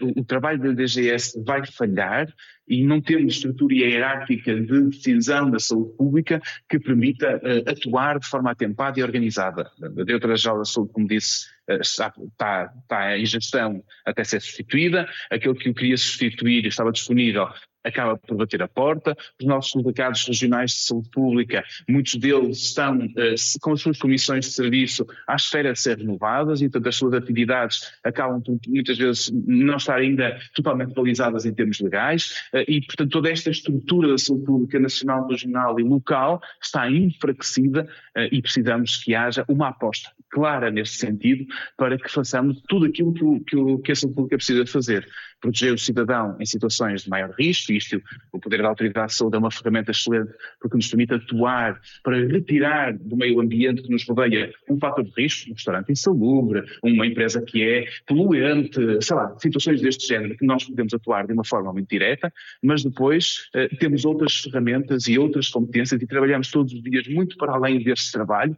uh, 0.00 0.20
o 0.20 0.24
trabalho 0.24 0.60
da 0.60 0.72
DGS 0.72 1.40
vai 1.44 1.64
falhar 1.66 2.32
e 2.68 2.84
não 2.84 3.00
temos 3.00 3.34
estrutura 3.34 3.74
hierárquica 3.74 4.54
de 4.54 4.88
decisão 4.88 5.50
da 5.50 5.58
saúde 5.58 5.96
pública 5.96 6.40
que 6.68 6.78
permita 6.78 7.36
uh, 7.36 7.70
atuar 7.70 8.18
de 8.18 8.26
forma 8.26 8.50
atempada 8.50 8.98
e 8.98 9.02
organizada. 9.02 9.70
A 9.82 10.04
Diretora-Geral 10.04 10.58
da 10.58 10.64
Saúde, 10.64 10.92
como 10.92 11.08
disse, 11.08 11.46
está, 11.68 12.12
está, 12.18 12.72
está 12.82 13.18
em 13.18 13.26
gestão 13.26 13.82
até 14.04 14.24
ser 14.24 14.40
substituída. 14.40 15.08
Aquele 15.30 15.54
que 15.54 15.70
o 15.70 15.74
queria 15.74 15.96
substituir 15.96 16.66
estava 16.66 16.92
disponível 16.92 17.48
acaba 17.84 18.16
por 18.16 18.36
bater 18.36 18.62
a 18.62 18.68
porta. 18.68 19.16
Os 19.40 19.46
nossos 19.46 19.80
delegados 19.82 20.26
regionais 20.26 20.72
de 20.72 20.78
saúde 20.78 21.10
pública, 21.10 21.64
muitos 21.88 22.14
deles 22.14 22.58
estão 22.58 22.98
uh, 22.98 23.60
com 23.60 23.72
as 23.72 23.80
suas 23.80 23.98
comissões 23.98 24.46
de 24.46 24.52
serviço 24.52 25.06
à 25.26 25.34
espera 25.34 25.72
de 25.72 25.80
ser 25.80 25.98
renovadas 25.98 26.60
e, 26.60 26.64
portanto, 26.64 26.88
as 26.88 26.96
suas 26.96 27.14
atividades 27.14 27.92
acabam 28.04 28.40
por 28.40 28.58
muitas 28.68 28.98
vezes 28.98 29.30
não 29.46 29.76
estar 29.76 29.96
ainda 29.96 30.38
totalmente 30.54 30.94
balizadas 30.94 31.44
em 31.44 31.54
termos 31.54 31.80
legais 31.80 32.48
uh, 32.54 32.64
e, 32.68 32.80
portanto, 32.82 33.10
toda 33.10 33.30
esta 33.30 33.50
estrutura 33.50 34.08
da 34.08 34.18
saúde 34.18 34.44
pública 34.44 34.78
nacional, 34.78 35.26
regional 35.28 35.78
e 35.78 35.82
local 35.82 36.40
está 36.62 36.90
enfraquecida 36.90 37.88
uh, 38.16 38.28
e 38.30 38.40
precisamos 38.42 38.96
que 38.96 39.14
haja 39.14 39.44
uma 39.48 39.68
aposta 39.68 40.10
clara 40.32 40.70
neste 40.70 40.96
sentido 40.96 41.46
para 41.76 41.98
que 41.98 42.10
façamos 42.10 42.62
tudo 42.68 42.86
aquilo 42.86 43.12
que, 43.12 43.24
o, 43.24 43.40
que, 43.40 43.56
o, 43.56 43.78
que 43.78 43.92
a 43.92 43.94
saúde 43.94 44.16
pública 44.16 44.36
precisa 44.36 44.66
fazer 44.66 45.06
proteger 45.42 45.74
o 45.74 45.78
cidadão 45.78 46.36
em 46.40 46.46
situações 46.46 47.02
de 47.02 47.10
maior 47.10 47.34
risco, 47.38 47.72
isto, 47.72 48.00
o 48.32 48.38
poder 48.38 48.62
da 48.62 48.68
autoridade 48.68 49.08
de 49.08 49.14
saúde 49.16 49.36
é 49.36 49.38
uma 49.38 49.50
ferramenta 49.50 49.90
excelente 49.90 50.32
porque 50.60 50.76
nos 50.76 50.88
permite 50.88 51.14
atuar 51.14 51.80
para 52.02 52.16
retirar 52.16 52.96
do 52.96 53.16
meio 53.16 53.40
ambiente 53.40 53.82
que 53.82 53.90
nos 53.90 54.06
rodeia 54.08 54.52
um 54.70 54.78
fator 54.78 55.04
de 55.04 55.12
risco, 55.16 55.50
um 55.50 55.54
restaurante 55.54 55.92
insalubre, 55.92 56.62
uma 56.82 57.06
empresa 57.06 57.42
que 57.42 57.62
é 57.62 57.86
poluente, 58.06 58.80
sei 59.02 59.16
lá, 59.16 59.36
situações 59.38 59.82
deste 59.82 60.06
género 60.06 60.36
que 60.36 60.46
nós 60.46 60.64
podemos 60.64 60.94
atuar 60.94 61.26
de 61.26 61.32
uma 61.32 61.44
forma 61.44 61.72
muito 61.72 61.88
direta, 61.88 62.32
mas 62.62 62.84
depois 62.84 63.48
eh, 63.54 63.68
temos 63.80 64.04
outras 64.04 64.40
ferramentas 64.40 65.08
e 65.08 65.18
outras 65.18 65.48
competências 65.48 66.00
e 66.00 66.06
trabalhamos 66.06 66.50
todos 66.50 66.72
os 66.72 66.82
dias 66.82 67.06
muito 67.08 67.36
para 67.36 67.52
além 67.52 67.82
desse 67.82 68.12
trabalho 68.12 68.56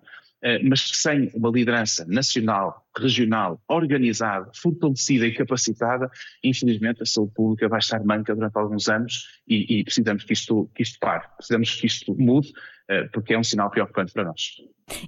mas 0.63 0.81
sem 0.93 1.31
uma 1.35 1.51
liderança 1.51 2.05
nacional, 2.07 2.85
regional, 2.97 3.61
organizada, 3.69 4.51
fortalecida 4.55 5.27
e 5.27 5.33
capacitada, 5.33 6.11
infelizmente 6.43 7.03
a 7.03 7.07
saúde 7.07 7.33
pública 7.35 7.69
vai 7.69 7.79
estar 7.79 8.05
manca 8.05 8.35
durante 8.35 8.57
alguns 8.57 8.89
anos 8.89 9.41
e, 9.49 9.81
e 9.81 9.85
precisamos 9.85 10.25
que 10.25 10.33
isto, 10.33 10.71
que 10.75 10.83
isto 10.83 10.99
pare, 11.01 11.25
precisamos 11.37 11.75
que 11.75 11.87
isto 11.87 12.15
mude, 12.19 12.53
eh, 12.89 13.09
porque 13.13 13.33
é 13.33 13.39
um 13.39 13.43
sinal 13.43 13.71
preocupante 13.71 14.13
para 14.13 14.25
nós. 14.25 14.57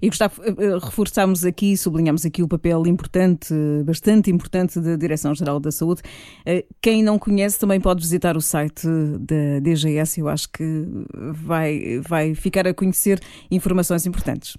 E 0.01 0.09
Gustavo, 0.09 0.43
eh, 0.43 0.79
reforçamos 0.83 1.45
aqui, 1.45 1.77
sublinhamos 1.77 2.25
aqui 2.25 2.43
o 2.43 2.49
papel 2.49 2.87
importante, 2.87 3.55
bastante 3.85 4.31
importante 4.31 4.81
da 4.81 4.97
Direção-Geral 4.97 5.61
da 5.61 5.71
Saúde. 5.71 6.01
Quem 6.81 7.03
não 7.03 7.19
conhece 7.19 7.61
também 7.61 7.79
pode 7.79 8.01
visitar 8.01 8.37
o 8.37 8.41
site 8.41 8.87
da 9.21 9.61
DGS, 9.61 10.21
eu 10.21 10.29
acho 10.29 10.51
que 10.51 10.87
vai, 11.33 12.01
vai 12.01 12.35
ficar 12.35 12.67
a 12.67 12.73
conhecer 12.73 13.21
informações 13.51 14.07
importantes. 14.07 14.57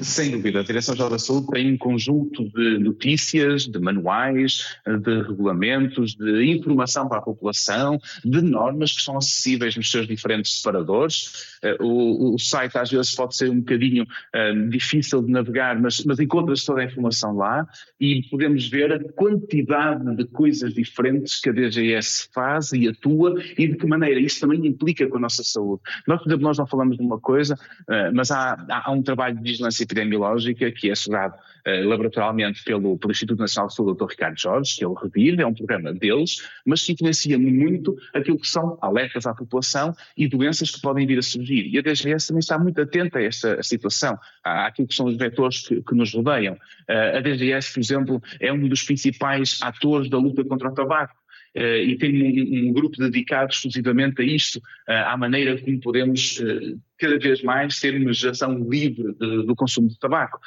Sem 0.00 0.30
dúvida, 0.30 0.60
a 0.60 0.62
Direção-Geral 0.62 1.10
da 1.10 1.18
Saúde 1.18 1.46
tem 1.46 1.72
um 1.72 1.78
conjunto 1.78 2.44
de 2.50 2.78
notícias, 2.78 3.66
de 3.66 3.78
manuais, 3.78 4.76
de 4.86 5.22
regulamentos, 5.22 6.14
de 6.14 6.44
informação 6.44 7.08
para 7.08 7.18
a 7.18 7.22
população, 7.22 7.98
de 8.22 8.42
normas 8.42 8.92
que 8.92 9.00
são 9.00 9.16
acessíveis 9.16 9.74
nos 9.74 9.90
seus 9.90 10.06
diferentes 10.06 10.58
separadores. 10.58 11.58
Eh, 11.62 11.76
o, 11.80 12.34
o 12.34 12.38
site 12.38 12.76
às 12.76 12.90
vezes 12.90 13.14
pode 13.14 13.36
ser 13.36 13.48
um 13.48 13.60
bocadinho 13.60 14.04
uh, 14.04 14.68
difícil 14.68 15.22
de 15.22 15.32
navegar, 15.32 15.80
mas, 15.80 16.04
mas 16.04 16.20
encontra-se 16.20 16.66
toda 16.66 16.82
a 16.82 16.84
informação 16.84 17.34
lá 17.34 17.66
e 17.98 18.22
podemos 18.30 18.68
ver 18.68 18.92
a 18.92 19.12
quantidade 19.14 20.14
de 20.14 20.26
coisas 20.26 20.74
diferentes 20.74 21.40
que 21.40 21.48
a 21.48 21.52
DGS 21.52 22.28
faz 22.34 22.72
e 22.72 22.86
atua 22.86 23.34
e 23.56 23.66
de 23.68 23.76
que 23.76 23.86
maneira 23.86 24.20
isso 24.20 24.40
também 24.40 24.66
implica 24.66 25.06
com 25.06 25.16
a 25.16 25.20
nossa 25.20 25.42
saúde. 25.42 25.80
Nós, 26.06 26.20
por 26.20 26.28
exemplo, 26.28 26.44
nós 26.44 26.58
não 26.58 26.66
falamos 26.66 26.98
de 26.98 27.02
uma 27.02 27.18
coisa, 27.18 27.54
uh, 27.54 28.14
mas 28.14 28.30
há, 28.30 28.62
há 28.68 28.92
um 28.92 29.02
trabalho 29.02 29.36
de 29.36 29.42
vigilância 29.42 29.75
Epidemiológica, 29.80 30.70
que 30.70 30.88
é 30.88 30.92
assegurado 30.92 31.34
uh, 31.34 31.88
laboratorialmente 31.88 32.62
pelo, 32.64 32.98
pelo 32.98 33.12
Instituto 33.12 33.38
Nacional 33.38 33.68
de 33.68 33.74
Saúde, 33.74 33.98
Dr. 33.98 34.10
Ricardo 34.10 34.38
Jorge, 34.38 34.76
que 34.76 34.86
o 34.86 34.94
REVIR, 34.94 35.40
é 35.40 35.46
um 35.46 35.54
programa 35.54 35.92
deles, 35.92 36.48
mas 36.64 36.82
que 36.82 36.92
influencia 36.92 37.38
muito 37.38 37.96
aquilo 38.14 38.38
que 38.38 38.48
são 38.48 38.78
alertas 38.80 39.26
à 39.26 39.34
população 39.34 39.94
e 40.16 40.28
doenças 40.28 40.70
que 40.70 40.80
podem 40.80 41.06
vir 41.06 41.18
a 41.18 41.22
surgir. 41.22 41.68
E 41.72 41.78
a 41.78 41.82
DGS 41.82 42.28
também 42.28 42.40
está 42.40 42.58
muito 42.58 42.80
atenta 42.80 43.18
a 43.18 43.22
esta 43.22 43.62
situação, 43.62 44.18
àquilo 44.42 44.88
que 44.88 44.94
são 44.94 45.06
os 45.06 45.16
vetores 45.16 45.66
que, 45.66 45.82
que 45.82 45.94
nos 45.94 46.12
rodeiam. 46.12 46.54
Uh, 46.88 47.16
a 47.16 47.20
DGS, 47.20 47.72
por 47.72 47.80
exemplo, 47.80 48.22
é 48.40 48.52
um 48.52 48.68
dos 48.68 48.82
principais 48.82 49.58
atores 49.62 50.08
da 50.08 50.18
luta 50.18 50.44
contra 50.44 50.68
o 50.68 50.74
tabaco. 50.74 51.14
Uh, 51.56 51.80
e 51.86 51.96
tem 51.96 52.22
um, 52.22 52.68
um, 52.68 52.72
grupo 52.74 52.98
dedicado 52.98 53.50
exclusivamente 53.50 54.20
a 54.20 54.24
isto, 54.24 54.56
uh, 54.56 55.06
à 55.06 55.16
maneira 55.16 55.58
como 55.58 55.80
podemos 55.80 56.38
uh, 56.38 56.78
cada 56.98 57.18
vez 57.18 57.42
mais 57.42 57.78
ter 57.80 58.00
uma 58.00 58.12
geração 58.12 58.58
livre 58.68 59.12
do 59.14 59.54
consumo 59.54 59.88
de 59.88 59.98
tabaco. 59.98 60.38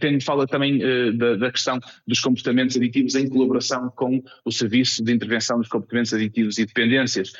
tem, 0.00 0.20
fala 0.20 0.46
também 0.46 0.78
da, 1.16 1.36
da, 1.36 1.52
questão 1.52 1.78
dos 2.06 2.20
comportamentos 2.20 2.76
aditivos 2.76 3.14
em 3.14 3.28
colaboração 3.28 3.90
com 3.96 4.22
o 4.44 4.52
Serviço 4.52 5.02
de 5.02 5.12
Intervenção 5.12 5.58
dos 5.58 5.68
Comportamentos 5.68 6.12
Aditivos 6.12 6.58
e 6.58 6.66
Dependências. 6.66 7.32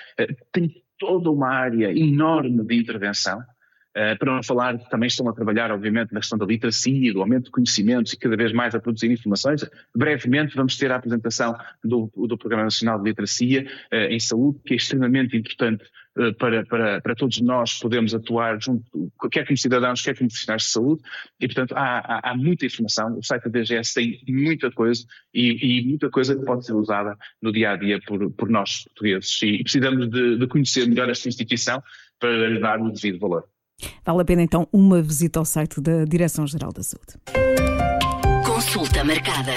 tem 0.53 0.83
toda 0.99 1.31
uma 1.31 1.49
área 1.49 1.97
enorme 1.97 2.65
de 2.65 2.77
intervenção 2.77 3.41
para 4.19 4.35
não 4.35 4.43
falar 4.43 4.79
também 4.89 5.09
estão 5.09 5.29
a 5.29 5.33
trabalhar, 5.33 5.73
obviamente, 5.73 6.13
na 6.13 6.21
questão 6.21 6.39
da 6.39 6.47
literacia, 6.47 7.13
do 7.13 7.21
aumento 7.21 7.47
de 7.47 7.51
conhecimentos 7.51 8.13
e 8.13 8.19
cada 8.19 8.37
vez 8.37 8.53
mais 8.53 8.75
a 8.75 8.81
produzir 8.81 9.11
informações. 9.11 9.69
Brevemente 9.95 10.55
vamos 10.55 10.77
ter 10.77 10.93
a 10.93 10.97
apresentação 10.97 11.57
do, 11.83 12.11
do 12.15 12.39
Programa 12.39 12.65
Nacional 12.65 12.99
de 12.99 13.09
Literacia 13.09 13.67
uh, 13.93 13.97
em 14.11 14.21
Saúde, 14.21 14.61
que 14.65 14.75
é 14.75 14.77
extremamente 14.77 15.37
importante 15.37 15.83
uh, 15.85 15.89
para, 16.39 16.65
para, 16.67 17.01
para 17.01 17.15
todos 17.15 17.41
nós 17.41 17.79
podermos 17.79 18.15
atuar 18.15 18.61
junto, 18.61 18.85
quer 19.31 19.47
como 19.47 19.57
cidadãos, 19.57 20.03
quer 20.03 20.17
como 20.17 20.29
profissionais 20.29 20.63
de 20.63 20.69
saúde, 20.71 21.03
e 21.41 21.47
portanto 21.47 21.77
há, 21.77 21.99
há, 21.99 22.31
há 22.31 22.37
muita 22.37 22.67
informação, 22.67 23.17
o 23.19 23.23
site 23.23 23.45
da 23.45 23.61
DGS 23.61 23.95
tem 23.95 24.21
muita 24.29 24.71
coisa 24.71 25.05
e, 25.33 25.81
e, 25.81 25.85
muita 25.87 26.11
coisa 26.11 26.37
que 26.37 26.45
pode 26.45 26.67
ser 26.67 26.73
usada 26.73 27.17
no 27.41 27.53
dia 27.53 27.73
a 27.73 27.77
dia 27.77 28.01
por, 28.07 28.31
por 28.33 28.49
nós 28.49 28.85
portugueses 28.85 29.41
e 29.43 29.63
precisamos 29.63 30.11
de, 30.11 30.39
de 30.39 30.47
conhecer 30.47 30.87
melhor 30.89 31.09
esta 31.09 31.29
instituição 31.29 31.83
para 32.19 32.49
lhe 32.49 32.61
dar 32.61 32.81
o 32.81 32.91
devido 32.91 33.19
valor. 33.19 33.45
Vale 34.05 34.23
a 34.23 34.25
pena 34.25 34.43
então 34.43 34.69
uma 34.73 35.01
visita 35.01 35.39
ao 35.39 35.45
site 35.45 35.81
da 35.81 36.05
Direção-Geral 36.05 36.73
da 36.73 36.83
Saúde. 36.83 37.15
Consulta 38.45 39.05
marcada. 39.05 39.53